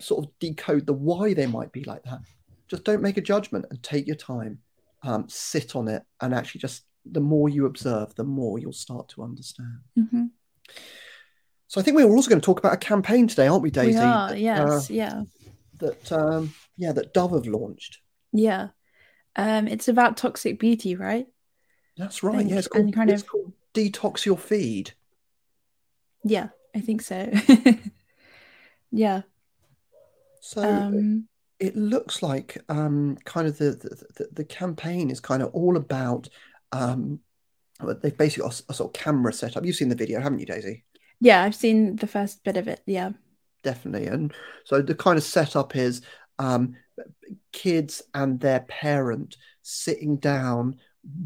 sort 0.00 0.24
of 0.24 0.30
decode 0.38 0.86
the 0.86 0.92
why 0.92 1.34
they 1.34 1.46
might 1.46 1.72
be 1.72 1.84
like 1.84 2.02
that, 2.04 2.20
just 2.68 2.84
don't 2.84 3.02
make 3.02 3.16
a 3.16 3.20
judgment 3.20 3.66
and 3.70 3.82
take 3.82 4.06
your 4.06 4.16
time, 4.16 4.58
um, 5.02 5.26
sit 5.28 5.76
on 5.76 5.88
it, 5.88 6.02
and 6.20 6.34
actually 6.34 6.60
just 6.60 6.82
the 7.04 7.20
more 7.20 7.48
you 7.48 7.66
observe, 7.66 8.14
the 8.14 8.24
more 8.24 8.58
you'll 8.58 8.72
start 8.72 9.08
to 9.10 9.22
understand. 9.22 9.78
Mm-hmm. 9.96 10.24
So 11.68 11.80
I 11.80 11.84
think 11.84 11.96
we 11.96 12.04
we're 12.04 12.16
also 12.16 12.28
going 12.28 12.40
to 12.40 12.44
talk 12.44 12.58
about 12.58 12.74
a 12.74 12.78
campaign 12.78 13.28
today, 13.28 13.46
aren't 13.46 13.62
we, 13.62 13.70
Daisy? 13.70 13.98
We 13.98 14.04
are, 14.04 14.28
That, 14.30 14.40
yes, 14.40 14.90
uh, 14.90 14.94
yeah, 14.94 15.22
that 15.78 16.12
um, 16.12 16.54
yeah, 16.76 16.92
that 16.92 17.12
Dove 17.14 17.32
have 17.32 17.46
launched. 17.46 17.98
yeah. 18.32 18.68
Um, 19.38 19.68
it's 19.68 19.88
about 19.88 20.16
toxic 20.16 20.58
beauty, 20.58 20.96
right? 20.96 21.26
That's 21.96 22.22
right. 22.22 22.38
think- 22.38 22.50
yeah, 22.50 22.58
it's 22.58 22.68
and 22.74 22.92
kind 22.94 23.10
it's 23.10 23.22
of- 23.22 23.28
called 23.28 23.52
Detox 23.74 24.24
Your 24.24 24.36
Feed. 24.38 24.92
Yeah, 26.24 26.48
I 26.74 26.80
think 26.80 27.02
so. 27.02 27.30
yeah. 28.90 29.22
So 30.40 30.62
Um, 30.62 31.28
it 31.58 31.76
looks 31.76 32.22
like 32.22 32.58
um, 32.68 33.16
kind 33.24 33.46
of 33.48 33.58
the, 33.58 33.70
the 33.70 34.04
the 34.24 34.28
the 34.32 34.44
campaign 34.44 35.10
is 35.10 35.20
kind 35.20 35.42
of 35.42 35.50
all 35.54 35.76
about 35.76 36.28
um, 36.72 37.20
they've 38.02 38.16
basically 38.16 38.42
got 38.48 38.60
a, 38.60 38.64
a 38.70 38.74
sort 38.74 38.90
of 38.96 39.00
camera 39.00 39.32
set 39.32 39.56
up. 39.56 39.64
You've 39.64 39.76
seen 39.76 39.88
the 39.88 39.94
video, 39.94 40.20
haven't 40.20 40.38
you, 40.40 40.46
Daisy? 40.46 40.84
yeah, 41.20 41.42
I've 41.42 41.54
seen 41.54 41.96
the 41.96 42.06
first 42.06 42.44
bit 42.44 42.56
of 42.58 42.68
it. 42.68 42.80
Yeah. 42.86 43.10
Definitely. 43.62 44.06
And 44.08 44.32
so 44.64 44.82
the 44.82 44.94
kind 44.94 45.16
of 45.16 45.24
setup 45.24 45.74
is 45.74 46.02
um, 46.38 46.76
kids 47.52 48.02
and 48.14 48.38
their 48.38 48.60
parent 48.60 49.36
sitting 49.62 50.16
down, 50.18 50.76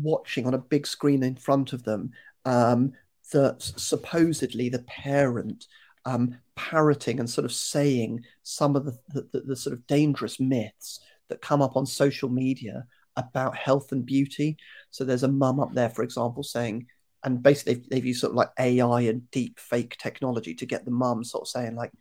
watching 0.00 0.46
on 0.46 0.54
a 0.54 0.58
big 0.58 0.86
screen 0.86 1.22
in 1.22 1.36
front 1.36 1.72
of 1.72 1.82
them. 1.82 2.12
Um, 2.44 2.92
that 3.32 3.62
supposedly 3.62 4.68
the 4.68 4.80
parent 4.80 5.66
um, 6.04 6.36
parroting 6.56 7.20
and 7.20 7.28
sort 7.28 7.44
of 7.44 7.52
saying 7.52 8.24
some 8.42 8.76
of 8.76 8.84
the, 8.84 8.98
the, 9.32 9.40
the 9.40 9.56
sort 9.56 9.74
of 9.74 9.86
dangerous 9.86 10.40
myths 10.40 11.00
that 11.28 11.42
come 11.42 11.62
up 11.62 11.76
on 11.76 11.86
social 11.86 12.28
media 12.28 12.84
about 13.16 13.56
health 13.56 13.92
and 13.92 14.06
beauty. 14.06 14.56
So 14.90 15.04
there's 15.04 15.22
a 15.22 15.28
mum 15.28 15.60
up 15.60 15.72
there, 15.74 15.90
for 15.90 16.02
example, 16.02 16.42
saying, 16.42 16.86
and 17.22 17.42
basically 17.42 17.74
they've, 17.74 17.88
they've 17.90 18.06
used 18.06 18.20
sort 18.20 18.32
of 18.32 18.36
like 18.36 18.50
AI 18.58 19.02
and 19.02 19.30
deep 19.30 19.58
fake 19.58 19.96
technology 19.98 20.54
to 20.54 20.66
get 20.66 20.84
the 20.84 20.90
mum 20.90 21.22
sort 21.22 21.42
of 21.42 21.48
saying 21.48 21.76
like, 21.76 21.92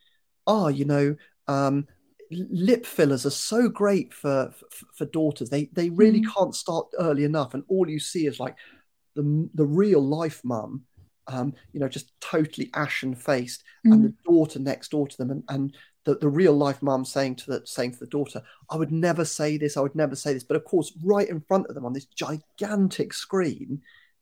oh, 0.48 0.69
you 0.69 0.86
know, 0.86 1.15
um, 1.48 1.88
lip 2.31 2.86
fillers 2.86 3.25
are 3.25 3.31
so 3.31 3.69
great 3.69 4.13
for 4.13 4.51
for, 4.71 4.86
for 4.95 5.05
daughters. 5.05 5.50
They 5.50 5.65
they 5.74 5.89
really 5.89 6.21
Mm. 6.21 6.33
can't 6.36 6.55
start 6.55 6.88
early 7.00 7.24
enough, 7.24 7.53
and 7.53 7.63
all 7.67 7.89
you 7.89 8.00
see 8.00 8.25
is 8.27 8.39
like 8.39 8.55
the 9.15 9.50
the 9.55 9.65
real 9.65 10.01
life 10.01 10.41
mum, 10.43 10.83
um, 11.27 11.53
you 11.74 11.79
know, 11.79 11.89
just 11.89 12.12
totally 12.21 12.69
ashen 12.74 13.15
faced, 13.15 13.63
and 13.83 14.03
the 14.05 14.13
daughter 14.25 14.59
next 14.59 14.91
door 14.91 15.07
to 15.07 15.17
them, 15.17 15.31
and 15.31 15.43
and 15.50 15.75
the, 16.05 16.15
the 16.15 16.29
real 16.29 16.53
life 16.53 16.81
mum 16.81 17.03
saying 17.03 17.36
to 17.36 17.51
the 17.51 17.62
saying 17.65 17.91
to 17.91 18.00
the 18.00 18.07
daughter, 18.07 18.41
I 18.69 18.77
would 18.77 18.91
never 18.91 19.25
say 19.25 19.57
this, 19.57 19.75
I 19.75 19.81
would 19.81 19.95
never 19.95 20.15
say 20.15 20.33
this, 20.33 20.43
but 20.43 20.55
of 20.55 20.63
course, 20.63 20.93
right 21.03 21.27
in 21.27 21.41
front 21.41 21.67
of 21.67 21.75
them 21.75 21.86
on 21.86 21.93
this 21.93 22.05
gigantic 22.05 23.13
screen 23.13 23.81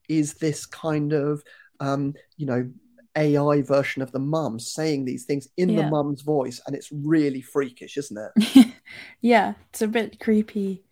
is 0.09 0.35
this 0.35 0.65
kind 0.65 1.13
of 1.13 1.43
um, 1.79 2.13
you 2.37 2.45
know 2.45 2.69
AI 3.17 3.61
version 3.63 4.01
of 4.01 4.11
the 4.11 4.19
mum 4.19 4.59
saying 4.59 5.05
these 5.05 5.25
things 5.25 5.47
in 5.57 5.75
the 5.75 5.83
mum's 5.83 6.21
voice, 6.21 6.61
and 6.65 6.75
it's 6.75 6.91
really 6.91 7.41
freakish, 7.41 7.97
isn't 7.97 8.17
it? 8.17 8.67
yeah, 9.21 9.55
it's 9.69 9.81
a 9.81 9.87
bit 9.87 10.19
creepy. 10.19 10.83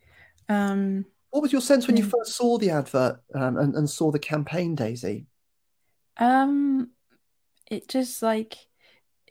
Um, 0.48 1.06
What 1.30 1.42
was 1.42 1.52
your 1.52 1.60
sense 1.60 1.86
when 1.86 1.96
you 1.96 2.04
first 2.04 2.34
saw 2.34 2.58
the 2.58 2.70
advert 2.70 3.20
um, 3.34 3.56
and, 3.56 3.74
and 3.74 3.88
saw 3.88 4.10
the 4.10 4.18
campaign, 4.18 4.74
Daisy? 4.74 5.26
um, 6.18 6.90
it 7.70 7.88
just 7.88 8.22
like 8.22 8.56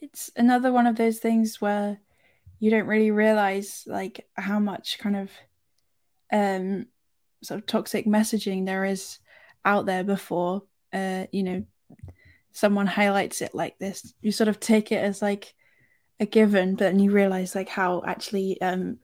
it's 0.01 0.31
another 0.35 0.71
one 0.71 0.87
of 0.87 0.95
those 0.95 1.19
things 1.19 1.59
where 1.61 1.99
you 2.59 2.69
don't 2.69 2.87
really 2.87 3.11
realize 3.11 3.83
like 3.87 4.27
how 4.33 4.59
much 4.59 4.99
kind 4.99 5.15
of 5.15 5.31
um 6.31 6.85
sort 7.43 7.59
of 7.59 7.65
toxic 7.65 8.05
messaging 8.05 8.65
there 8.65 8.85
is 8.85 9.19
out 9.63 9.85
there 9.85 10.03
before 10.03 10.63
uh 10.93 11.25
you 11.31 11.43
know 11.43 11.63
someone 12.55 12.88
highlights 12.88 13.41
it 13.41 13.53
like 13.53 13.77
this 13.79 14.13
you 14.21 14.31
sort 14.31 14.47
of 14.47 14.62
take 14.62 14.89
it 14.93 15.03
as 15.03 15.21
like 15.21 15.53
a 16.21 16.25
given 16.25 16.71
but 16.71 16.85
then 16.85 17.00
you 17.00 17.12
realize 17.12 17.53
like 17.53 17.67
how 17.67 18.01
actually 18.07 18.59
um 18.62 18.97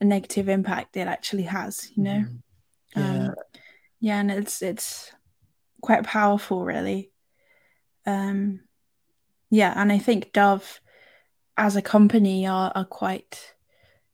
a 0.00 0.04
negative 0.04 0.48
impact 0.48 0.96
it 0.96 1.08
actually 1.08 1.42
has 1.42 1.90
you 1.96 2.04
know? 2.04 2.24
Yeah. 2.96 3.10
um, 3.10 3.34
yeah. 3.98 4.20
and 4.20 4.30
it's 4.30 4.62
it's 4.62 5.10
quite 5.82 6.04
powerful 6.04 6.64
really. 6.64 7.10
Um 8.06 8.60
yeah 9.50 9.72
and 9.76 9.92
i 9.92 9.98
think 9.98 10.32
dove 10.32 10.80
as 11.56 11.76
a 11.76 11.82
company 11.82 12.46
are 12.46 12.72
are 12.74 12.84
quite 12.84 13.54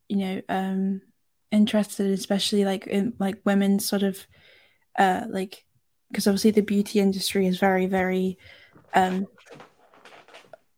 you 0.09 0.17
know 0.17 0.43
um 0.49 1.01
interested 1.51 2.11
especially 2.11 2.65
like 2.65 2.87
in 2.87 3.15
like 3.19 3.37
women's 3.45 3.87
sort 3.87 4.03
of 4.03 4.27
uh 4.99 5.25
like 5.29 5.65
because 6.11 6.27
obviously 6.27 6.51
the 6.51 6.61
beauty 6.61 6.99
industry 6.99 7.47
is 7.47 7.59
very 7.59 7.87
very 7.87 8.39
um 8.95 9.27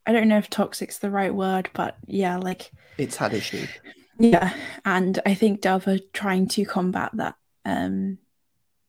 i 0.06 0.12
don't 0.12 0.28
know 0.28 0.38
if 0.38 0.50
toxic's 0.50 0.98
the 0.98 1.10
right 1.10 1.34
word 1.34 1.70
but 1.74 1.96
yeah 2.06 2.36
like 2.36 2.70
It's 2.98 3.16
had 3.16 3.34
issues. 3.34 3.68
yeah 4.18 4.52
and 4.84 5.20
i 5.26 5.34
think 5.34 5.60
dove 5.60 5.86
are 5.86 5.98
trying 6.12 6.46
to 6.48 6.64
combat 6.64 7.10
that 7.14 7.34
um 7.64 8.18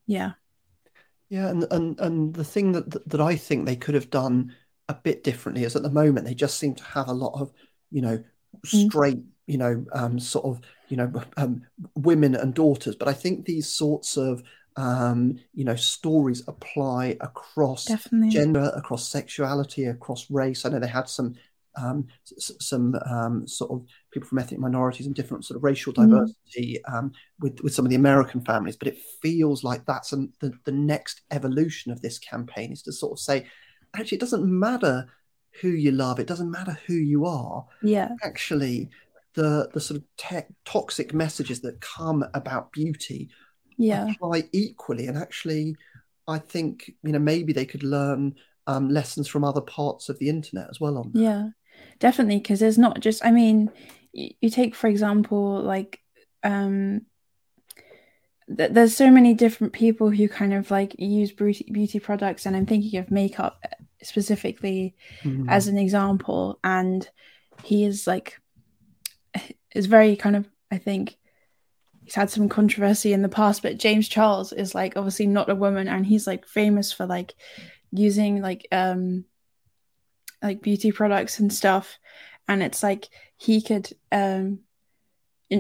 yeah 0.06 0.32
Yeah, 1.30 1.50
and 1.50 1.66
and 1.72 2.00
and 2.00 2.34
the 2.34 2.44
thing 2.44 2.74
that 2.74 3.10
that 3.10 3.22
I 3.22 3.36
think 3.36 3.66
they 3.66 3.76
could 3.76 3.96
have 3.96 4.10
done 4.10 4.54
a 4.90 4.94
bit 4.94 5.24
differently 5.24 5.64
is 5.64 5.76
at 5.76 5.82
the 5.82 5.90
moment 5.90 6.26
they 6.26 6.36
just 6.36 6.58
seem 6.60 6.76
to 6.76 6.84
have 6.84 7.08
a 7.08 7.14
lot 7.14 7.40
of 7.40 7.52
you 7.92 8.02
know 8.02 8.24
Mm. 8.64 8.88
straight 8.88 9.20
you 9.48 9.58
know 9.58 9.84
um, 9.94 10.20
sort 10.20 10.46
of 10.46 10.62
you 10.88 10.96
know 10.98 11.12
um, 11.38 11.64
women 11.96 12.36
and 12.36 12.54
daughters, 12.54 12.96
but 12.96 13.08
I 13.08 13.14
think 13.14 13.46
these 13.46 13.68
sorts 13.68 14.16
of 14.16 14.44
um, 14.76 15.40
you 15.54 15.64
know 15.66 15.76
stories 15.76 16.44
apply 16.48 17.18
across 17.22 17.86
definitely 17.86 18.30
gender, 18.30 18.72
across 18.76 19.08
sexuality, 19.08 19.86
across 19.86 20.30
race. 20.32 20.66
I 20.66 20.70
know 20.70 20.80
they 20.80 20.88
had 20.88 21.10
some 21.10 21.36
um, 21.76 22.08
s- 22.38 22.52
some 22.60 22.96
um, 23.10 23.48
sort 23.48 23.72
of 23.72 23.86
people 24.12 24.28
from 24.30 24.40
ethnic 24.40 24.60
minorities 24.60 25.06
and 25.08 25.16
different 25.16 25.46
sort 25.46 25.58
of 25.58 25.64
racial 25.64 25.94
Mm. 25.98 26.34
diversity 26.46 26.84
um, 26.86 27.12
with 27.40 27.60
with 27.62 27.74
some 27.74 27.86
of 27.86 27.90
the 27.90 27.96
American 27.96 28.42
families, 28.42 28.76
but 28.78 28.88
it 28.88 28.98
feels 29.22 29.64
like 29.64 29.86
that's 29.86 30.14
an, 30.14 30.34
the 30.40 30.54
the 30.66 30.72
next 30.72 31.22
evolution 31.32 31.92
of 31.92 32.02
this 32.02 32.20
campaign 32.20 32.72
is 32.72 32.82
to 32.84 32.92
sort 32.92 33.14
of 33.14 33.20
say, 33.20 33.46
actually, 33.96 34.18
it 34.18 34.22
doesn't 34.22 34.46
matter 34.46 35.08
who 35.62 35.70
you 35.70 35.92
love, 35.92 36.20
it 36.20 36.28
doesn't 36.28 36.52
matter 36.52 36.78
who 36.88 36.94
you 36.96 37.26
are. 37.26 37.66
yeah 37.82 38.10
Actually, 38.24 38.90
the 39.36 39.70
the 39.74 39.82
sort 39.82 40.00
of 40.00 40.06
tech, 40.18 40.48
toxic 40.66 41.14
messages 41.14 41.62
that 41.62 41.82
come 41.82 42.24
about 42.34 42.72
beauty 42.72 43.30
yeah 43.78 44.10
apply 44.12 44.44
equally. 44.52 45.08
And 45.08 45.18
actually, 45.18 45.76
I 46.28 46.40
think 46.40 46.94
you 47.04 47.12
know 47.12 47.20
maybe 47.20 47.54
they 47.54 47.66
could 47.66 47.84
learn 47.84 48.36
um, 48.68 48.90
lessons 48.90 49.28
from 49.28 49.44
other 49.44 49.62
parts 49.62 50.10
of 50.10 50.20
the 50.20 50.30
internet 50.30 50.68
as 50.70 50.80
well 50.80 50.98
on 50.98 51.12
that. 51.12 51.20
Yeah, 51.20 51.48
definitely. 52.00 52.38
Because 52.38 52.60
there's 52.60 52.78
not 52.78 53.00
just, 53.02 53.26
I 53.26 53.32
mean, 53.32 53.70
you, 54.14 54.30
you 54.42 54.50
take, 54.50 54.74
for 54.74 54.88
example, 54.88 55.62
like, 55.62 56.00
um, 56.44 57.02
th- 58.56 58.72
there's 58.72 58.96
so 58.96 59.12
many 59.12 59.34
different 59.34 59.74
people 59.74 60.10
who 60.10 60.30
kind 60.30 60.54
of 60.54 60.72
like 60.72 60.96
use 60.98 61.32
beauty, 61.32 61.68
beauty 61.72 62.00
products, 62.00 62.46
and 62.46 62.56
I'm 62.56 62.66
thinking 62.66 63.00
of 63.00 63.12
makeup 63.12 63.62
specifically 64.02 64.96
Mhm. 65.24 65.50
as 65.50 65.68
an 65.68 65.78
example. 65.78 66.60
And 66.64 67.08
he 67.64 67.84
is 67.86 68.08
like, 68.08 68.40
is 69.76 69.88
very 69.88 70.16
kind 70.16 70.36
of, 70.36 70.48
I 70.72 70.78
think, 70.78 71.18
he's 72.04 72.16
had 72.16 72.30
some 72.30 72.50
controversy 72.50 73.14
in 73.14 73.22
the 73.22 73.30
past, 73.30 73.62
but 73.62 73.78
James 73.78 74.08
Charles 74.08 74.54
is 74.54 74.76
like 74.76 74.94
obviously 74.96 75.28
not 75.28 75.50
a 75.50 75.56
woman, 75.56 75.88
and 75.88 76.06
he's 76.06 76.28
like 76.28 76.46
famous 76.48 76.92
for 76.92 77.06
like 77.06 77.34
using 77.92 78.42
like 78.42 78.68
um 78.72 79.26
like 80.42 80.62
beauty 80.62 80.92
products 80.92 81.40
and 81.40 81.54
stuff. 81.54 81.98
And 82.48 82.62
it's 82.62 82.84
like 82.84 83.08
he 83.38 83.62
could 83.62 83.92
um 84.12 84.60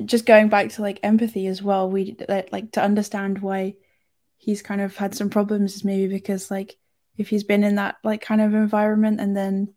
just 0.06 0.26
going 0.26 0.50
back 0.50 0.70
to 0.70 0.82
like 0.82 1.00
empathy 1.04 1.48
as 1.48 1.62
well 1.62 1.90
we 1.90 2.18
like, 2.28 2.72
to 2.72 2.82
understand 2.82 3.42
why 3.42 3.76
he's 4.38 4.62
kind 4.62 4.82
of 4.82 4.96
had 4.98 5.16
some 5.16 5.30
problems 5.30 5.76
is 5.76 5.84
maybe 5.84 6.08
because 6.08 6.50
like 6.50 6.78
if 7.18 7.30
he's 7.30 7.44
been 7.44 7.64
in 7.64 7.76
that 7.76 7.96
like 8.04 8.22
kind 8.22 8.42
of 8.42 8.54
environment 8.54 9.20
and 9.20 9.38
then 9.38 9.74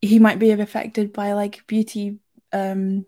he 0.00 0.18
might 0.18 0.38
be 0.38 0.50
affected 0.50 1.12
by 1.12 1.32
like 1.32 1.66
beauty 1.66 2.18
um 2.52 3.06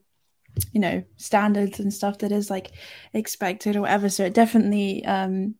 you 0.72 0.80
know 0.80 1.02
standards 1.16 1.80
and 1.80 1.92
stuff 1.92 2.18
that 2.18 2.32
is 2.32 2.50
like 2.50 2.72
expected 3.12 3.76
or 3.76 3.82
whatever 3.82 4.08
so 4.08 4.24
it 4.24 4.34
definitely 4.34 5.04
um 5.04 5.54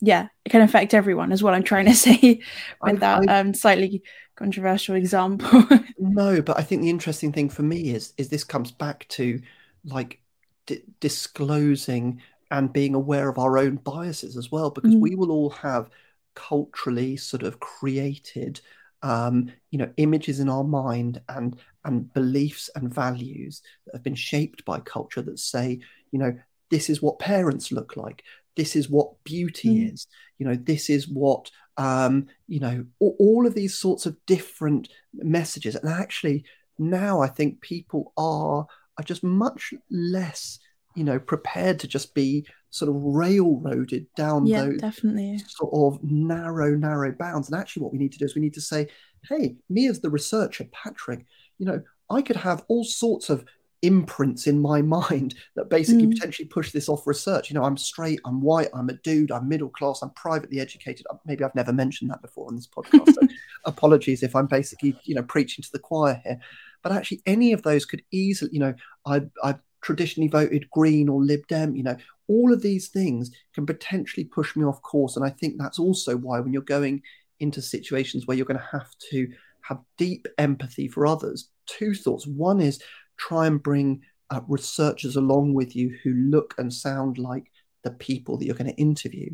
yeah 0.00 0.28
it 0.44 0.50
can 0.50 0.62
affect 0.62 0.94
everyone 0.94 1.32
is 1.32 1.42
what 1.42 1.54
i'm 1.54 1.62
trying 1.62 1.86
to 1.86 1.94
say 2.06 2.40
with 2.82 3.00
that 3.00 3.22
I- 3.28 3.40
um 3.40 3.54
slightly 3.54 4.02
controversial 4.36 4.94
example 4.94 5.62
No, 5.98 6.40
but 6.40 6.58
I 6.58 6.62
think 6.62 6.80
the 6.82 6.88
interesting 6.90 7.30
thing 7.32 7.50
for 7.50 7.62
me 7.62 7.90
is 7.90 8.14
is 8.16 8.30
this 8.30 8.44
comes 8.44 8.70
back 8.72 9.06
to 9.10 9.40
like 9.84 10.20
di 10.66 10.82
disclosing 11.00 12.22
and 12.50 12.72
being 12.72 12.94
aware 12.94 13.28
of 13.28 13.38
our 13.38 13.58
own 13.58 13.76
biases 13.76 14.36
as 14.36 14.50
well, 14.50 14.70
because 14.70 14.94
Mm. 14.94 15.00
we 15.00 15.14
will 15.14 15.30
all 15.30 15.50
have 15.50 15.90
culturally 16.34 17.16
sort 17.16 17.42
of 17.42 17.60
created, 17.60 18.60
um, 19.02 19.52
you 19.70 19.78
know, 19.78 19.92
images 19.98 20.40
in 20.40 20.48
our 20.48 20.64
mind 20.64 21.20
and 21.28 21.60
and 21.84 22.12
beliefs 22.12 22.70
and 22.74 22.92
values 22.92 23.62
that 23.86 23.94
have 23.94 24.02
been 24.02 24.14
shaped 24.14 24.64
by 24.64 24.80
culture 24.80 25.22
that 25.22 25.38
say, 25.38 25.80
you 26.12 26.18
know, 26.18 26.36
this 26.70 26.88
is 26.90 27.02
what 27.02 27.18
parents 27.18 27.72
look 27.72 27.96
like, 27.96 28.22
this 28.56 28.76
is 28.76 28.88
what 28.90 29.22
beauty 29.24 29.68
Mm. 29.68 29.92
is, 29.92 30.06
you 30.38 30.46
know, 30.46 30.54
this 30.56 30.90
is 30.90 31.08
what 31.08 31.50
um, 31.76 32.26
you 32.46 32.60
know, 32.60 32.84
all, 32.98 33.46
of 33.46 33.54
these 33.54 33.78
sorts 33.78 34.04
of 34.04 34.14
different 34.26 34.88
messages. 35.14 35.74
And 35.76 35.88
actually, 35.88 36.44
now 36.78 37.22
I 37.22 37.28
think 37.28 37.62
people 37.62 38.12
are 38.18 38.66
are 38.98 39.04
just 39.04 39.24
much 39.24 39.72
less, 39.90 40.58
you 40.94 41.04
know, 41.04 41.18
prepared 41.18 41.78
to 41.78 41.88
just 41.88 42.14
be 42.14 42.46
sort 42.68 42.90
of 42.90 42.96
railroaded 43.02 44.06
down 44.14 44.46
Yeah, 44.46 44.64
those 44.66 44.80
definitely. 44.80 45.38
sort 45.46 45.72
of 45.72 46.04
narrow, 46.04 46.76
narrow 46.76 47.12
bounds. 47.12 47.48
And 47.50 47.58
actually, 47.58 47.84
what 47.84 47.92
we 47.92 47.98
need 47.98 48.12
to 48.12 48.18
do 48.18 48.26
is 48.26 48.34
we 48.34 48.42
need 48.42 48.54
to 48.54 48.60
say, 48.60 48.88
hey, 49.26 49.56
me 49.70 49.88
as 49.88 50.00
the 50.00 50.10
researcher, 50.10 50.64
Patrick, 50.72 51.24
you 51.60 51.66
know, 51.66 51.80
I 52.10 52.22
could 52.22 52.36
have 52.36 52.64
all 52.68 52.82
sorts 52.82 53.30
of 53.30 53.44
imprints 53.82 54.46
in 54.46 54.60
my 54.60 54.82
mind 54.98 55.34
that 55.56 55.70
basically 55.70 56.06
Mm. 56.06 56.14
potentially 56.14 56.48
push 56.48 56.72
this 56.72 56.88
off 56.88 57.06
research. 57.06 57.50
You 57.50 57.54
know, 57.54 57.64
I'm 57.64 57.76
straight, 57.76 58.20
I'm 58.24 58.40
white, 58.42 58.68
I'm 58.74 58.88
a 58.88 58.94
dude, 58.94 59.30
I'm 59.30 59.48
middle 59.48 59.68
class, 59.68 60.02
I'm 60.02 60.10
privately 60.10 60.58
educated. 60.60 61.06
Uh, 61.10 61.16
Maybe 61.24 61.44
I've 61.44 61.54
never 61.54 61.72
mentioned 61.72 62.10
that 62.10 62.22
before 62.22 62.48
on 62.48 62.56
this 62.56 62.66
podcast. 62.66 63.14
So 63.14 63.20
apologies 63.64 64.22
if 64.22 64.34
I'm 64.34 64.46
basically, 64.46 64.96
you 65.04 65.14
know, 65.14 65.22
preaching 65.22 65.62
to 65.62 65.72
the 65.72 65.78
choir 65.78 66.20
here. 66.24 66.40
But 66.82 66.92
actually, 66.92 67.22
any 67.26 67.52
of 67.52 67.62
those 67.62 67.84
could 67.84 68.02
easily, 68.10 68.50
you 68.54 68.60
know, 68.60 68.74
I, 69.06 69.22
I've 69.44 69.60
traditionally 69.82 70.28
voted 70.28 70.68
Green 70.70 71.08
or 71.08 71.22
Lib 71.22 71.46
Dem, 71.46 71.76
you 71.76 71.82
know, 71.82 71.96
all 72.28 72.52
of 72.52 72.62
these 72.62 72.88
things 72.88 73.30
can 73.54 73.66
potentially 73.66 74.24
push 74.24 74.56
me 74.56 74.64
off 74.64 74.80
course. 74.82 75.16
And 75.16 75.24
I 75.24 75.30
think 75.30 75.56
that's 75.58 75.78
also 75.78 76.16
why 76.16 76.40
when 76.40 76.52
you're 76.52 76.62
going 76.62 77.02
into 77.38 77.62
situations 77.62 78.26
where 78.26 78.36
you're 78.36 78.46
going 78.46 78.58
to 78.60 78.68
have 78.78 78.90
to 79.10 79.28
have 79.62 79.80
deep 79.98 80.26
empathy 80.38 80.88
for 80.88 81.06
others, 81.06 81.50
two 81.66 81.94
thoughts. 81.94 82.26
One 82.26 82.60
is 82.60 82.82
try 83.16 83.46
and 83.46 83.62
bring 83.62 84.02
uh, 84.30 84.40
researchers 84.48 85.16
along 85.16 85.54
with 85.54 85.74
you 85.74 85.96
who 86.02 86.12
look 86.14 86.54
and 86.58 86.72
sound 86.72 87.18
like 87.18 87.50
the 87.84 87.90
people 87.90 88.36
that 88.36 88.46
you're 88.46 88.54
going 88.54 88.72
to 88.72 88.80
interview. 88.80 89.30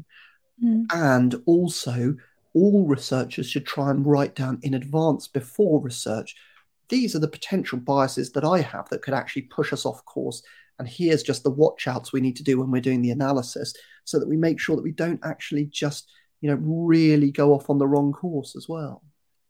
Mm. 0.63 0.87
And 0.93 1.35
also, 1.47 2.15
all 2.55 2.87
researchers 2.87 3.49
should 3.51 3.67
try 3.67 3.91
and 3.91 4.07
write 4.07 4.35
down 4.35 4.59
in 4.63 4.75
advance 4.75 5.29
before 5.29 5.83
research. 5.83 6.35
These 6.89 7.15
are 7.15 7.19
the 7.19 7.29
potential 7.29 7.79
biases 7.79 8.33
that 8.33 8.45
I 8.45 8.61
have 8.61 8.89
that 8.89 9.03
could 9.03 9.15
actually 9.15 9.43
push 9.43 9.73
us 9.73 9.85
off 9.85 10.05
course. 10.05 10.43
And 10.79 10.89
here's 10.89 11.23
just 11.23 11.43
the 11.43 11.51
watch 11.51 11.87
outs 11.87 12.13
we 12.13 12.21
need 12.21 12.37
to 12.37 12.45
do 12.45 12.59
when 12.59 12.71
we're 12.71 12.81
doing 12.81 13.03
the 13.03 13.11
analysis 13.11 13.75
so 14.05 14.19
that 14.19 14.29
we 14.29 14.37
make 14.37 14.61
sure 14.61 14.77
that 14.77 14.83
we 14.83 14.93
don't 14.93 15.21
actually 15.25 15.67
just, 15.67 16.11
you 16.41 16.51
know, 16.51 16.59
really 16.63 17.31
go 17.31 17.53
off 17.53 17.69
on 17.69 17.79
the 17.79 17.89
wrong 17.89 18.13
course 18.13 18.55
as 18.57 18.69
well. 18.69 19.03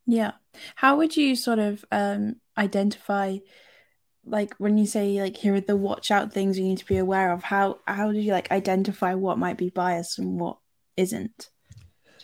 Yeah. 0.06 0.32
How 0.76 0.96
would 0.96 1.16
you 1.16 1.36
sort 1.36 1.58
of 1.58 1.84
um 1.90 2.36
identify 2.56 3.38
like 4.24 4.54
when 4.58 4.78
you 4.78 4.86
say 4.86 5.20
like 5.22 5.36
here 5.36 5.54
are 5.54 5.60
the 5.60 5.76
watch 5.76 6.10
out 6.10 6.32
things 6.32 6.58
you 6.58 6.64
need 6.64 6.78
to 6.78 6.86
be 6.86 6.98
aware 6.98 7.32
of, 7.32 7.42
how 7.44 7.80
how 7.86 8.12
do 8.12 8.18
you 8.18 8.32
like 8.32 8.50
identify 8.50 9.14
what 9.14 9.38
might 9.38 9.58
be 9.58 9.70
biased 9.70 10.18
and 10.18 10.40
what 10.40 10.58
isn't? 10.96 11.50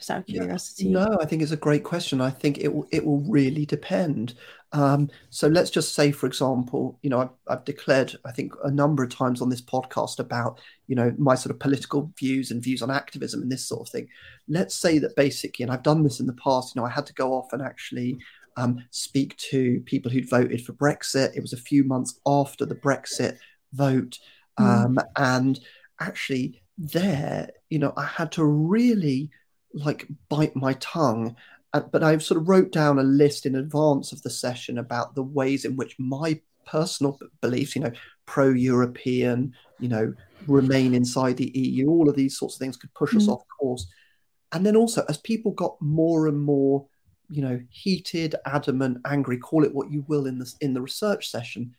Just 0.03 0.11
out 0.11 0.19
of 0.19 0.29
Yeah. 0.29 0.41
curiosity. 0.41 0.89
No, 0.89 1.17
I 1.21 1.27
think 1.27 1.43
it's 1.43 1.53
a 1.53 1.57
great 1.57 1.85
question. 1.85 2.21
I 2.21 2.31
think 2.31 2.59
it 2.59 2.75
will 2.75 2.89
it 2.91 3.07
will 3.07 3.21
really 3.21 3.65
depend. 3.65 4.35
Um, 4.73 5.11
so 5.31 5.47
let's 5.47 5.71
just 5.71 5.95
say, 5.95 6.11
for 6.11 6.27
example, 6.27 6.99
you 7.03 7.11
know, 7.11 7.21
I've, 7.21 7.31
I've 7.47 7.65
declared, 7.65 8.17
I 8.25 8.33
think, 8.33 8.53
a 8.65 8.71
number 8.71 9.05
of 9.05 9.15
times 9.15 9.41
on 9.41 9.49
this 9.49 9.61
podcast 9.61 10.19
about, 10.19 10.59
you 10.89 10.97
know, 10.97 11.15
my 11.19 11.37
sort 11.37 11.53
of 11.55 11.61
political 11.61 12.13
views 12.19 12.51
and 12.51 12.61
views 12.61 12.83
on 12.83 12.91
activism 12.91 13.43
and 13.43 13.53
this 13.53 13.65
sort 13.65 13.83
of 13.83 13.91
thing. 13.91 14.09
Let's 14.49 14.75
say 14.75 14.99
that 14.99 15.15
basically, 15.15 15.63
and 15.63 15.71
I've 15.73 15.85
done 15.85 16.03
this 16.03 16.19
in 16.21 16.27
the 16.27 16.33
past, 16.33 16.75
you 16.75 16.81
know, 16.81 16.87
I 16.87 16.91
had 16.91 17.07
to 17.07 17.15
go 17.15 17.33
off 17.33 17.53
and 17.53 17.63
actually 17.63 18.19
um, 18.57 18.83
speak 18.91 19.37
to 19.51 19.81
people 19.83 20.11
who'd 20.11 20.29
voted 20.29 20.65
for 20.65 20.73
Brexit. 20.73 21.37
It 21.37 21.43
was 21.43 21.53
a 21.53 21.59
few 21.59 21.85
months 21.85 22.19
after 22.27 22.67
the 22.67 22.75
Brexit 22.75 23.37
vote. 23.73 24.19
Mm. 24.59 24.85
Um, 24.85 24.99
and 25.17 25.61
actually, 26.01 26.63
there, 26.79 27.51
you 27.71 27.79
know, 27.79 27.93
I 27.97 28.07
had 28.07 28.33
to 28.33 28.45
really 28.45 29.31
like 29.75 30.07
bite 30.29 30.55
my 30.57 30.75
tongue. 30.75 31.37
Uh, 31.73 31.81
but 31.81 32.03
I've 32.03 32.23
sort 32.23 32.41
of 32.41 32.49
wrote 32.49 32.71
down 32.71 32.99
a 32.99 33.03
list 33.03 33.47
in 33.47 33.55
advance 33.55 34.13
of 34.13 34.21
the 34.23 34.31
session 34.31 34.79
about 34.79 35.15
the 35.15 35.23
ways 35.23 35.65
in 35.65 35.77
which 35.77 35.97
my 35.99 36.41
personal 36.67 37.19
beliefs, 37.41 37.75
you 37.75 37.83
know, 37.83 37.93
pro 38.27 38.51
European, 38.51 39.53
you 39.79 39.89
know, 39.89 40.13
remain 40.47 40.93
inside 40.95 41.37
the 41.37 41.51
EU, 41.59 41.89
all 41.89 42.09
of 42.09 42.17
these 42.17 42.39
sorts 42.39 42.57
of 42.57 42.59
things 42.59 42.77
could 42.77 42.93
push 42.95 43.17
us 43.17 43.27
Mm. 43.27 43.33
off 43.33 43.43
course. 43.59 43.87
And 44.53 44.67
then 44.67 44.77
also, 44.77 45.05
as 45.09 45.17
people 45.19 45.53
got 45.53 45.81
more 45.81 46.29
and 46.29 46.39
more, 46.41 46.87
you 47.31 47.41
know, 47.41 47.59
heated, 47.71 48.35
adamant, 48.45 48.99
angry, 49.07 49.39
call 49.39 49.65
it 49.65 49.75
what 49.75 49.91
you 49.91 50.05
will 50.09 50.27
in 50.27 50.39
this 50.39 50.57
in 50.61 50.75
the 50.75 50.83
research 50.83 51.31
session, 51.31 51.75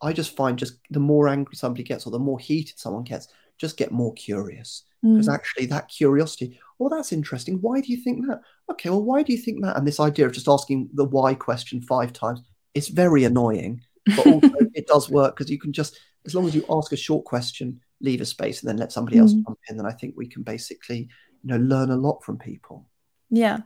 I 0.00 0.12
just 0.14 0.34
find 0.36 0.58
just 0.58 0.78
the 0.90 1.00
more 1.00 1.28
angry 1.28 1.54
somebody 1.56 1.82
gets 1.82 2.06
or 2.06 2.10
the 2.10 2.18
more 2.18 2.38
heated 2.38 2.78
someone 2.78 3.04
gets, 3.04 3.28
just 3.58 3.76
get 3.76 3.92
more 3.92 4.14
curious 4.14 4.84
because 5.02 5.28
Mm. 5.28 5.34
actually 5.34 5.66
that 5.66 5.88
curiosity 5.88 6.58
well 6.78 6.90
that's 6.90 7.12
interesting 7.12 7.58
why 7.60 7.80
do 7.80 7.92
you 7.92 8.00
think 8.02 8.26
that 8.26 8.40
okay 8.70 8.90
well 8.90 9.02
why 9.02 9.22
do 9.22 9.32
you 9.32 9.38
think 9.38 9.62
that 9.62 9.76
and 9.76 9.86
this 9.86 10.00
idea 10.00 10.26
of 10.26 10.32
just 10.32 10.48
asking 10.48 10.88
the 10.94 11.04
why 11.04 11.34
question 11.34 11.80
five 11.82 12.12
times 12.12 12.40
it's 12.74 12.88
very 12.88 13.24
annoying 13.24 13.80
but 14.16 14.22
also 14.22 14.48
it 14.74 14.86
does 14.86 15.08
work 15.10 15.34
because 15.36 15.50
you 15.50 15.58
can 15.58 15.72
just 15.72 15.98
as 16.26 16.34
long 16.34 16.46
as 16.46 16.54
you 16.54 16.64
ask 16.70 16.92
a 16.92 16.96
short 16.96 17.24
question 17.24 17.80
leave 18.00 18.20
a 18.20 18.24
space 18.26 18.60
and 18.60 18.68
then 18.68 18.76
let 18.76 18.92
somebody 18.92 19.18
else 19.18 19.34
Mm. 19.34 19.44
jump 19.44 19.58
in 19.68 19.76
then 19.76 19.86
i 19.86 19.92
think 19.92 20.14
we 20.16 20.26
can 20.26 20.42
basically 20.42 21.08
you 21.42 21.48
know 21.50 21.56
learn 21.56 21.90
a 21.90 21.96
lot 21.96 22.22
from 22.24 22.38
people 22.38 22.86
Yeah, 23.30 23.58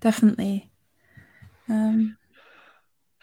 definitely. 0.00 0.70
Um, 1.68 2.16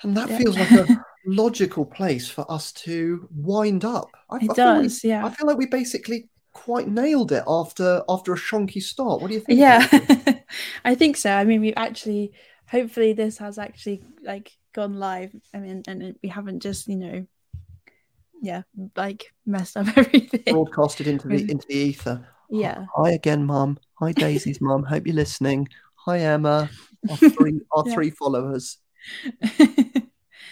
and 0.02 0.16
that 0.18 0.30
Yeah. 0.30 0.38
feels 0.38 0.58
like 0.58 0.72
a 0.72 0.88
logical 1.26 1.86
place 1.86 2.30
for 2.30 2.50
us 2.52 2.72
to 2.72 3.28
wind 3.36 3.84
up 3.86 4.10
I, 4.30 4.38
it 4.38 4.52
I 4.52 4.54
does, 4.54 5.04
yeah. 5.04 5.26
I 5.26 5.30
feel 5.30 5.46
like 5.48 5.58
we 5.58 5.66
basically 5.68 6.30
quite 6.54 6.88
nailed 6.88 7.32
it 7.32 7.44
after 7.48 8.02
after 8.10 8.34
a 8.34 8.38
shonky 8.38 8.82
start 8.82 9.22
what 9.22 9.28
do 9.30 9.34
you 9.36 9.40
think 9.40 9.60
Yeah, 9.60 9.88
I 10.86 10.96
think 10.96 11.16
so. 11.18 11.32
I 11.32 11.44
mean, 11.46 11.62
we've 11.62 11.74
actually, 11.78 12.34
hopefully, 12.68 13.14
this 13.14 13.38
has 13.38 13.58
actually 13.60 14.02
like 14.24 14.52
gone 14.74 14.96
live. 15.00 15.36
I 15.54 15.60
mean, 15.60 15.84
and 15.88 16.16
we 16.24 16.30
haven't 16.30 16.62
just, 16.62 16.88
you 16.88 16.96
know, 16.96 17.26
yeah, 18.42 18.64
like 18.96 19.34
messed 19.46 19.78
up 19.78 19.88
everything. 19.98 20.42
broadcasted 20.48 21.08
into 21.08 21.28
the 21.28 21.50
into 21.52 21.68
the 21.68 21.76
ether 21.76 22.28
Yeah, 22.50 22.86
Hi 22.96 23.12
again, 23.12 23.46
Mum. 23.46 23.78
Hi, 24.00 24.12
Daisy's 24.14 24.62
mum. 24.62 24.84
Hope 24.84 25.06
you're 25.06 25.16
listening. 25.16 25.68
Hi, 26.06 26.20
Emma. 26.20 26.70
Our 27.10 27.18
three, 27.36 27.60
our 27.72 27.84
Yeah. 27.86 27.94
three 27.94 28.10
followers. 28.10 28.78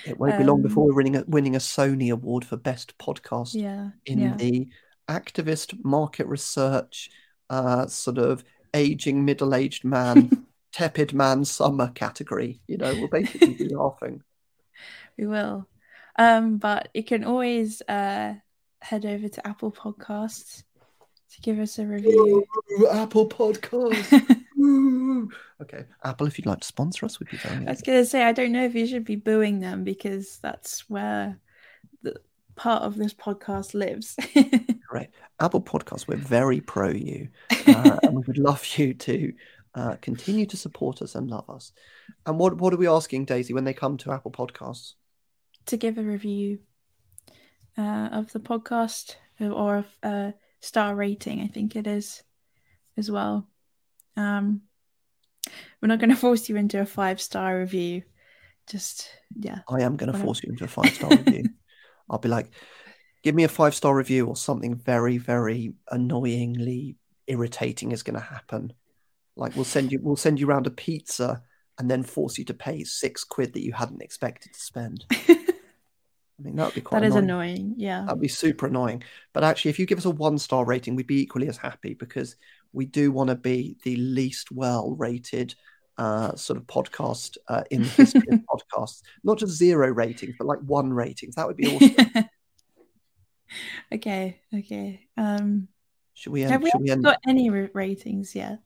It 0.05 0.17
won't 0.17 0.37
be 0.37 0.43
long 0.43 0.57
Um, 0.59 0.61
before 0.61 0.85
we're 0.85 0.95
winning 0.95 1.15
a, 1.17 1.23
winning 1.27 1.55
a 1.55 1.59
Sony 1.59 2.11
award 2.11 2.45
for 2.45 2.55
best 2.55 2.97
podcast 2.97 3.53
yeah, 3.53 3.89
in 4.05 4.19
yeah. 4.19 4.35
the 4.37 4.67
activist 5.07 5.83
market 5.83 6.27
research, 6.27 7.09
uh, 7.49 7.87
sort 7.87 8.17
of 8.17 8.43
aging 8.73 9.25
middle-aged 9.25 9.83
man, 9.83 10.45
tepid 10.71 11.13
man 11.13 11.45
summer 11.45 11.89
category. 11.89 12.61
You 12.67 12.77
know, 12.77 12.93
we'll 12.93 13.07
basically 13.07 13.53
be 13.53 13.69
laughing. 13.75 14.23
We 15.17 15.27
will. 15.27 15.67
Um, 16.19 16.57
but 16.57 16.89
you 16.93 17.03
can 17.03 17.23
always 17.23 17.81
uh 17.83 18.33
head 18.81 19.05
over 19.05 19.27
to 19.27 19.47
Apple 19.47 19.71
Podcasts 19.71 20.63
to 21.31 21.41
give 21.41 21.59
us 21.59 21.79
a 21.79 21.85
review. 21.85 22.45
Ooh, 22.71 22.87
Apple 22.89 23.27
Podcast. 23.27 24.43
Ooh. 24.59 25.29
Okay, 25.61 25.85
Apple, 26.03 26.27
if 26.27 26.37
you'd 26.37 26.45
like 26.45 26.61
to 26.61 26.67
sponsor 26.67 27.05
us, 27.05 27.19
we'd 27.19 27.29
be 27.29 27.37
very 27.37 27.65
I 27.67 27.71
was 27.71 27.81
gonna 27.81 28.05
say 28.05 28.23
I 28.23 28.31
don't 28.31 28.51
know 28.51 28.65
if 28.65 28.75
you 28.75 28.87
should 28.87 29.05
be 29.05 29.15
booing 29.15 29.59
them 29.59 29.83
because 29.83 30.39
that's 30.41 30.89
where 30.89 31.39
part 32.57 32.83
of 32.83 32.97
this 32.97 33.13
podcast 33.13 33.73
lives. 33.73 34.17
Great. 34.87 35.09
Apple 35.39 35.61
Podcasts, 35.61 36.07
we're 36.07 36.17
very 36.17 36.61
pro 36.61 36.89
you. 36.89 37.29
Uh, 37.67 37.97
and 38.03 38.15
we 38.15 38.23
would 38.25 38.37
love 38.37 38.65
you 38.77 38.93
to 38.93 39.33
uh, 39.75 39.95
continue 40.01 40.45
to 40.45 40.55
support 40.55 41.01
us 41.01 41.15
and 41.15 41.29
love 41.29 41.49
us. 41.49 41.73
And 42.25 42.39
what, 42.39 42.55
what 42.57 42.73
are 42.73 42.77
we 42.77 42.87
asking, 42.87 43.25
Daisy, 43.25 43.53
when 43.53 43.65
they 43.65 43.73
come 43.73 43.97
to 43.97 44.13
Apple 44.13 44.31
Podcasts? 44.31 44.93
to 45.67 45.77
give 45.77 45.97
a 45.97 46.03
review 46.03 46.59
uh, 47.77 48.09
of 48.11 48.31
the 48.31 48.39
podcast 48.39 49.15
or 49.39 49.85
a 50.03 50.07
uh, 50.07 50.31
star 50.61 50.95
rating, 50.95 51.41
I 51.41 51.47
think 51.47 51.75
it 51.75 51.85
is 51.85 52.23
as 52.97 53.11
well. 53.11 53.47
Um, 54.15 54.61
we're 55.81 55.89
not 55.89 55.99
going 55.99 56.09
to 56.09 56.15
force 56.15 56.49
you 56.49 56.55
into 56.55 56.81
a 56.81 56.85
five 56.85 57.21
star 57.21 57.59
review. 57.59 58.03
Just 58.67 59.09
yeah, 59.35 59.59
I 59.69 59.81
am 59.81 59.95
going 59.95 60.11
to 60.11 60.17
force 60.17 60.41
you 60.43 60.51
into 60.51 60.65
a 60.65 60.67
five 60.67 60.93
star 60.93 61.11
review. 61.11 61.49
I'll 62.09 62.19
be 62.19 62.29
like, 62.29 62.51
give 63.23 63.35
me 63.35 63.43
a 63.43 63.49
five 63.49 63.75
star 63.75 63.95
review 63.95 64.25
or 64.27 64.35
something 64.35 64.75
very, 64.75 65.17
very 65.17 65.73
annoyingly 65.91 66.95
irritating 67.27 67.91
is 67.91 68.03
going 68.03 68.19
to 68.19 68.25
happen. 68.25 68.73
Like 69.35 69.55
we'll 69.55 69.65
send 69.65 69.91
you, 69.91 69.99
we'll 70.01 70.15
send 70.15 70.39
you 70.39 70.47
around 70.47 70.67
a 70.67 70.71
pizza 70.71 71.41
and 71.77 71.91
then 71.91 72.03
force 72.03 72.37
you 72.37 72.45
to 72.45 72.53
pay 72.53 72.83
six 72.83 73.23
quid 73.23 73.53
that 73.53 73.63
you 73.63 73.73
hadn't 73.73 74.01
expected 74.01 74.53
to 74.53 74.59
spend. 74.59 75.05
I 76.39 76.43
mean, 76.43 76.55
that 76.55 76.65
would 76.65 76.75
be 76.75 76.81
quite 76.81 77.01
that 77.01 77.07
is 77.07 77.15
annoying. 77.15 77.55
annoying. 77.55 77.73
Yeah, 77.77 78.03
That'd 78.05 78.21
be 78.21 78.27
super 78.27 78.67
annoying. 78.67 79.03
But 79.33 79.43
actually, 79.43 79.69
if 79.69 79.79
you 79.79 79.85
give 79.85 79.97
us 79.97 80.05
a 80.05 80.11
one 80.11 80.37
star 80.37 80.65
rating, 80.65 80.95
we'd 80.95 81.07
be 81.07 81.21
equally 81.21 81.47
as 81.47 81.57
happy 81.57 81.95
because 81.95 82.35
we 82.73 82.85
do 82.85 83.11
want 83.11 83.29
to 83.29 83.35
be 83.35 83.77
the 83.83 83.95
least 83.95 84.51
well 84.51 84.91
rated 84.91 85.55
uh, 85.97 86.35
sort 86.35 86.57
of 86.57 86.65
podcast 86.67 87.37
uh, 87.47 87.63
in 87.71 87.83
the 87.83 87.89
history 87.89 88.27
of 88.31 88.39
podcasts. 88.75 89.01
Not 89.23 89.37
just 89.39 89.53
zero 89.57 89.89
ratings, 89.89 90.35
but 90.37 90.47
like 90.47 90.59
one 90.59 90.91
ratings. 90.93 91.35
That 91.35 91.47
would 91.47 91.57
be 91.57 91.67
awesome. 91.67 91.95
okay, 93.93 94.39
okay. 94.53 95.07
Um, 95.17 95.67
Should 96.13 96.33
we 96.33 96.41
have 96.41 96.61
we 96.61 96.69
Should 96.71 96.81
we 96.81 96.89
end? 96.91 97.03
got 97.03 97.19
any 97.27 97.49
ratings 97.49 98.35
yet? 98.35 98.59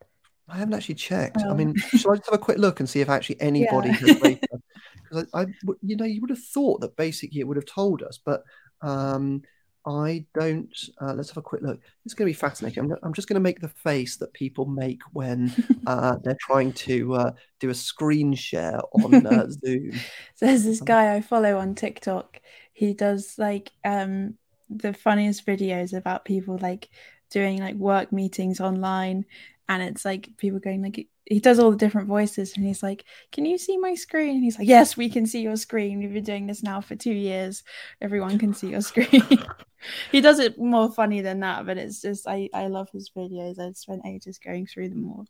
I 0.47 0.57
haven't 0.57 0.73
actually 0.73 0.95
checked. 0.95 1.37
I 1.37 1.49
Oh. 1.49 1.53
mean, 1.53 1.75
shall 1.77 2.11
I 2.11 2.15
just 2.17 2.29
have 2.29 2.35
a 2.39 2.43
quick 2.43 2.57
look 2.57 2.79
and 2.79 2.89
see 2.89 2.99
if 2.99 3.09
actually 3.09 3.39
anybody 3.41 3.89
Yeah. 3.89 3.95
has 3.95 4.21
rated 4.21 4.49
us? 4.53 4.59
Because 5.03 5.25
I, 5.33 5.41
I 5.43 5.45
you 5.81 5.95
know, 5.95 6.05
you 6.05 6.19
would 6.21 6.29
have 6.29 6.43
thought 6.43 6.81
that 6.81 6.95
basically 6.97 7.39
it 7.39 7.47
would 7.47 7.57
have 7.57 7.65
told 7.65 8.01
us, 8.03 8.19
but 8.23 8.43
um, 8.81 9.43
I 9.85 10.25
don't. 10.33 10.75
Uh, 11.01 11.13
let's 11.13 11.29
have 11.29 11.37
a 11.37 11.41
quick 11.41 11.61
look. 11.61 11.79
It's 12.05 12.13
going 12.13 12.27
to 12.27 12.29
be 12.29 12.39
fascinating. 12.39 12.83
I'm, 12.83 12.97
I'm 13.03 13.13
just 13.13 13.27
going 13.27 13.35
to 13.35 13.41
make 13.41 13.59
the 13.59 13.67
face 13.69 14.17
that 14.17 14.33
people 14.33 14.65
make 14.65 15.01
when 15.13 15.53
uh, 15.87 16.17
they're 16.23 16.37
trying 16.39 16.73
to 16.73 17.15
uh, 17.15 17.31
do 17.59 17.69
a 17.69 17.75
screen 17.75 18.33
share 18.33 18.79
on 19.03 19.25
uh, 19.25 19.47
Zoom. 19.65 19.93
So 20.35 20.45
there's 20.45 20.63
this 20.63 20.81
guy 20.81 21.15
I 21.15 21.21
follow 21.21 21.57
on 21.57 21.75
TikTok. 21.75 22.39
He 22.73 22.93
does 22.93 23.35
like 23.37 23.71
um 23.83 24.35
the 24.69 24.93
funniest 24.93 25.45
videos 25.45 25.93
about 25.93 26.25
people 26.25 26.57
like 26.61 26.89
doing 27.29 27.59
like 27.59 27.75
work 27.75 28.11
meetings 28.11 28.59
online 28.59 29.25
and 29.71 29.81
it's 29.81 30.03
like 30.03 30.35
people 30.35 30.59
going 30.59 30.81
like 30.81 31.07
he 31.25 31.39
does 31.39 31.59
all 31.59 31.71
the 31.71 31.77
different 31.77 32.09
voices 32.09 32.57
and 32.57 32.65
he's 32.65 32.83
like, 32.83 33.05
Can 33.31 33.45
you 33.45 33.57
see 33.57 33.77
my 33.77 33.95
screen? 33.95 34.35
And 34.35 34.43
he's 34.43 34.59
like, 34.59 34.67
Yes, 34.67 34.97
we 34.97 35.09
can 35.09 35.25
see 35.25 35.41
your 35.41 35.55
screen. 35.55 35.99
We've 35.99 36.13
been 36.13 36.25
doing 36.25 36.45
this 36.45 36.61
now 36.61 36.81
for 36.81 36.95
two 36.95 37.13
years. 37.13 37.63
Everyone 38.01 38.37
can 38.37 38.53
see 38.53 38.67
your 38.67 38.81
screen. 38.81 39.23
he 40.11 40.19
does 40.19 40.39
it 40.39 40.59
more 40.59 40.91
funny 40.91 41.21
than 41.21 41.39
that, 41.39 41.65
but 41.65 41.77
it's 41.77 42.01
just 42.01 42.27
I, 42.27 42.49
I 42.53 42.67
love 42.67 42.89
his 42.91 43.11
videos. 43.15 43.59
I've 43.59 43.77
spent 43.77 44.01
ages 44.05 44.39
going 44.39 44.65
through 44.65 44.89
them 44.89 45.07
all. 45.07 45.25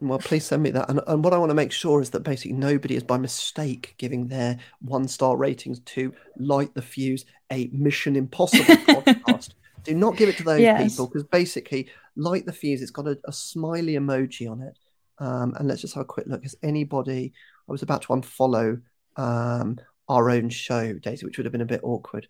Well, 0.00 0.18
please 0.18 0.46
send 0.46 0.62
me 0.62 0.70
that. 0.70 0.88
And, 0.88 1.00
and 1.06 1.22
what 1.22 1.34
I 1.34 1.38
want 1.38 1.50
to 1.50 1.54
make 1.54 1.70
sure 1.70 2.00
is 2.00 2.10
that 2.10 2.20
basically 2.20 2.56
nobody 2.56 2.96
is 2.96 3.04
by 3.04 3.18
mistake 3.18 3.94
giving 3.98 4.28
their 4.28 4.58
one 4.80 5.06
star 5.06 5.36
ratings 5.36 5.80
to 5.80 6.14
Light 6.38 6.74
the 6.74 6.82
Fuse, 6.82 7.26
a 7.52 7.68
Mission 7.72 8.16
Impossible 8.16 8.64
podcast. 8.86 9.50
Do 9.84 9.94
not 9.94 10.16
give 10.16 10.28
it 10.28 10.36
to 10.38 10.44
those 10.44 10.60
Yes. 10.60 10.92
people 10.92 11.06
because 11.08 11.24
basically, 11.24 11.88
Light 12.16 12.46
the 12.46 12.52
Fuse, 12.52 12.82
it's 12.82 12.90
got 12.90 13.08
a, 13.08 13.18
a 13.24 13.32
smiley 13.32 13.94
emoji 13.94 14.50
on 14.50 14.60
it. 14.60 14.78
Um, 15.18 15.54
and 15.58 15.68
let's 15.68 15.80
just 15.80 15.94
have 15.94 16.02
a 16.02 16.06
quick 16.06 16.26
look. 16.26 16.42
Has 16.42 16.56
anybody, 16.62 17.32
I 17.68 17.72
was 17.72 17.82
about 17.82 18.02
to 18.02 18.08
unfollow 18.08 18.80
um, 19.16 19.78
our 20.08 20.30
own 20.30 20.48
show, 20.50 20.94
Daisy, 20.94 21.24
which 21.26 21.36
would 21.36 21.46
have 21.46 21.52
been 21.52 21.60
a 21.60 21.66
bit 21.66 21.80
awkward. 21.82 22.26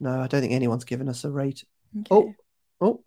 No, 0.00 0.20
I 0.20 0.26
don't 0.26 0.40
think 0.40 0.52
anyone's 0.52 0.84
given 0.84 1.08
us 1.08 1.24
a 1.24 1.30
rate. 1.30 1.64
Okay. 2.00 2.06
Oh, 2.10 2.34
oh. 2.80 3.02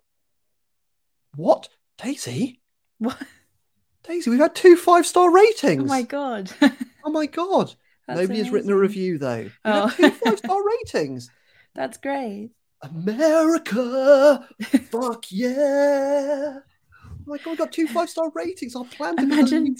What? 1.35 1.69
Daisy? 1.97 2.61
What? 2.97 3.17
Daisy, 4.03 4.29
we've 4.29 4.39
had 4.39 4.55
two 4.55 4.75
five 4.75 5.05
star 5.05 5.31
ratings. 5.31 5.83
Oh 5.83 5.85
my 5.85 6.01
god. 6.03 6.51
Oh 7.01 7.11
my 7.11 7.27
god! 7.27 7.73
That's 8.07 8.19
Nobody 8.19 8.39
has 8.39 8.49
written 8.49 8.69
a 8.71 8.75
review 8.75 9.17
though. 9.17 9.49
Oh. 9.63 9.89
two 9.95 10.11
five 10.11 10.37
star 10.37 10.57
ratings. 10.83 11.29
That's 11.73 11.97
great. 11.97 12.51
America, 12.81 14.47
fuck 14.91 15.25
yeah! 15.29 16.59
Oh 17.05 17.11
my 17.25 17.37
god, 17.37 17.51
we 17.51 17.55
got 17.57 17.71
two 17.71 17.87
five 17.87 18.09
star 18.09 18.31
ratings. 18.33 18.75
Our 18.75 18.85
plan 18.85 19.17
to 19.17 19.23
Imagine- 19.23 19.75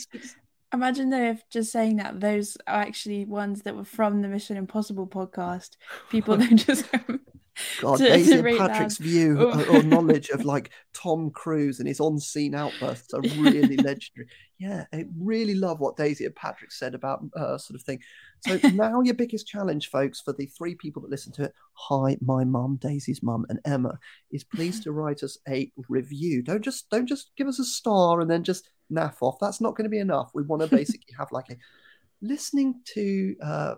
Imagine 0.71 1.09
though 1.09 1.31
if 1.31 1.49
just 1.49 1.71
saying 1.71 1.95
that 1.97 2.19
those 2.19 2.55
are 2.67 2.81
actually 2.81 3.25
ones 3.25 3.63
that 3.63 3.75
were 3.75 3.83
from 3.83 4.21
the 4.21 4.27
Mission 4.27 4.55
Impossible 4.55 5.07
podcast. 5.07 5.77
People 6.12 6.38
then 6.38 6.57
just 6.57 6.85
God, 7.82 7.98
to- 7.98 8.04
to 8.06 8.10
Daisy 8.10 8.34
and 8.36 8.58
Patrick's 8.58 8.98
that. 8.98 9.04
view 9.04 9.38
Oh. 9.39 9.63
or, 9.69 9.78
or 9.78 9.84
knowledge 9.84 10.30
of 10.30 10.45
like 10.45 10.72
Tom 10.93 11.30
Cruise 11.32 11.80
and 11.80 11.88
his 11.88 12.00
on-scene 12.00 12.56
outbursts 12.56 13.13
are 13.13 13.22
really 13.22 13.78
legendary. 13.78 14.28
Yeah, 14.58 14.86
I 14.93 15.06
really 15.17 15.56
love 15.56 15.80
what 15.80 15.95
Daisy 15.98 16.26
and 16.26 16.36
Patrick 16.36 16.72
said 16.72 16.93
about 16.93 17.24
uh, 17.36 17.58
sort 17.58 17.80
of 17.80 17.84
thing. 17.84 18.00
So 18.45 18.60
now 18.74 19.02
your 19.02 19.13
biggest 19.13 19.48
challenge, 19.48 19.89
folks, 19.89 20.19
for 20.22 20.34
the 20.34 20.48
three 20.48 20.76
people 20.76 21.02
that 21.02 21.12
listen 21.12 21.32
to 21.34 21.43
it, 21.43 21.54
hi, 21.74 22.17
my 22.22 22.43
mum, 22.43 22.78
Daisy's 22.82 23.24
mum, 23.24 23.45
and 23.50 23.60
Emma, 23.65 23.98
is 24.32 24.43
please 24.43 24.80
to 24.84 24.91
write 24.91 25.24
us 25.24 25.38
a 25.48 25.72
review. 25.88 26.41
Don't 26.41 26.63
just 26.63 26.89
don't 26.89 27.08
just 27.08 27.32
give 27.38 27.48
us 27.48 27.60
a 27.60 27.65
star 27.65 28.19
and 28.19 28.30
then 28.30 28.43
just 28.43 28.69
naff 28.91 29.15
off. 29.22 29.38
That's 29.39 29.62
not 29.62 29.76
going 29.76 29.86
to 29.86 29.89
be 29.89 30.00
enough. 30.00 30.32
We 30.34 30.43
want 30.43 30.62
to 30.62 30.67
basically 30.67 31.13
have 31.17 31.32
like 31.32 31.50
a 31.52 31.56
listening 32.22 32.82
to 32.93 33.36
uh, 33.43 33.76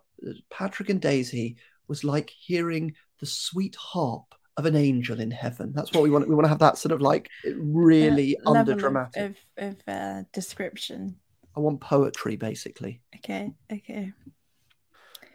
Patrick 0.49 0.89
and 0.89 0.99
Daisy 1.01 1.57
was 1.87 2.03
like 2.03 2.29
hearing 2.29 2.93
the 3.21 3.25
sweet 3.25 3.75
harp 3.75 4.25
of 4.57 4.65
an 4.65 4.75
angel 4.75 5.19
in 5.21 5.31
heaven. 5.31 5.71
That's 5.73 5.93
what 5.93 6.03
we 6.03 6.09
want. 6.09 6.27
We 6.27 6.35
want 6.35 6.43
to 6.45 6.49
have 6.49 6.59
that 6.59 6.77
sort 6.77 6.91
of 6.91 7.01
like 7.01 7.29
really 7.45 8.35
level 8.43 8.57
under 8.57 8.71
of- 8.73 8.77
dramatic. 8.79 9.23
of 9.23 9.35
of 9.57 9.75
uh, 9.87 10.23
description. 10.33 11.15
I 11.55 11.59
want 11.61 11.79
poetry, 11.81 12.35
basically. 12.35 13.01
Okay, 13.17 13.51
okay. 13.71 14.11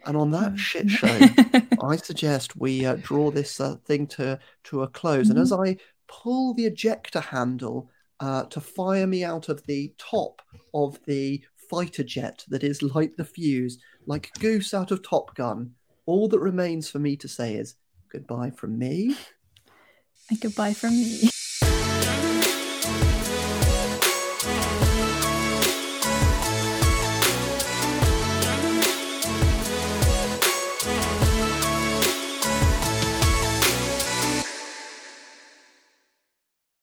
And 0.05 0.15
on 0.17 0.31
that 0.31 0.49
Um, 0.49 0.57
shit 0.57 0.89
show, 0.99 1.19
I 1.81 1.95
suggest 1.97 2.55
we 2.55 2.85
uh, 2.85 2.95
draw 3.01 3.29
this 3.31 3.59
uh, 3.59 3.75
thing 3.85 4.07
to 4.07 4.39
to 4.65 4.83
a 4.83 4.87
close. 4.87 5.29
And 5.29 5.39
as 5.39 5.51
Mm-hmm. 5.51 5.61
I 5.63 5.77
pull 6.07 6.53
the 6.53 6.65
ejector 6.65 7.19
handle 7.19 7.89
uh, 8.19 8.43
to 8.45 8.61
fire 8.61 9.05
me 9.07 9.23
out 9.23 9.49
of 9.49 9.63
the 9.67 9.93
top 9.97 10.41
of 10.73 10.99
the 11.05 11.43
fighter 11.69 12.03
jet 12.03 12.45
that 12.47 12.63
is 12.63 12.81
light 12.81 13.17
the 13.17 13.25
fuse, 13.25 13.77
like 14.05 14.31
Goose 14.39 14.73
out 14.73 14.91
of 14.91 15.03
Top 15.03 15.35
Gun, 15.35 15.71
all 16.07 16.27
that 16.29 16.39
remains 16.39 16.89
for 16.89 16.97
me 16.97 17.15
to 17.17 17.27
say 17.27 17.53
is 17.53 17.75
goodbye 18.11 18.49
from 18.49 18.79
me. 18.79 19.15
and 20.29 20.41
goodbye 20.41 20.73
from 20.73 20.91
me. 20.91 21.29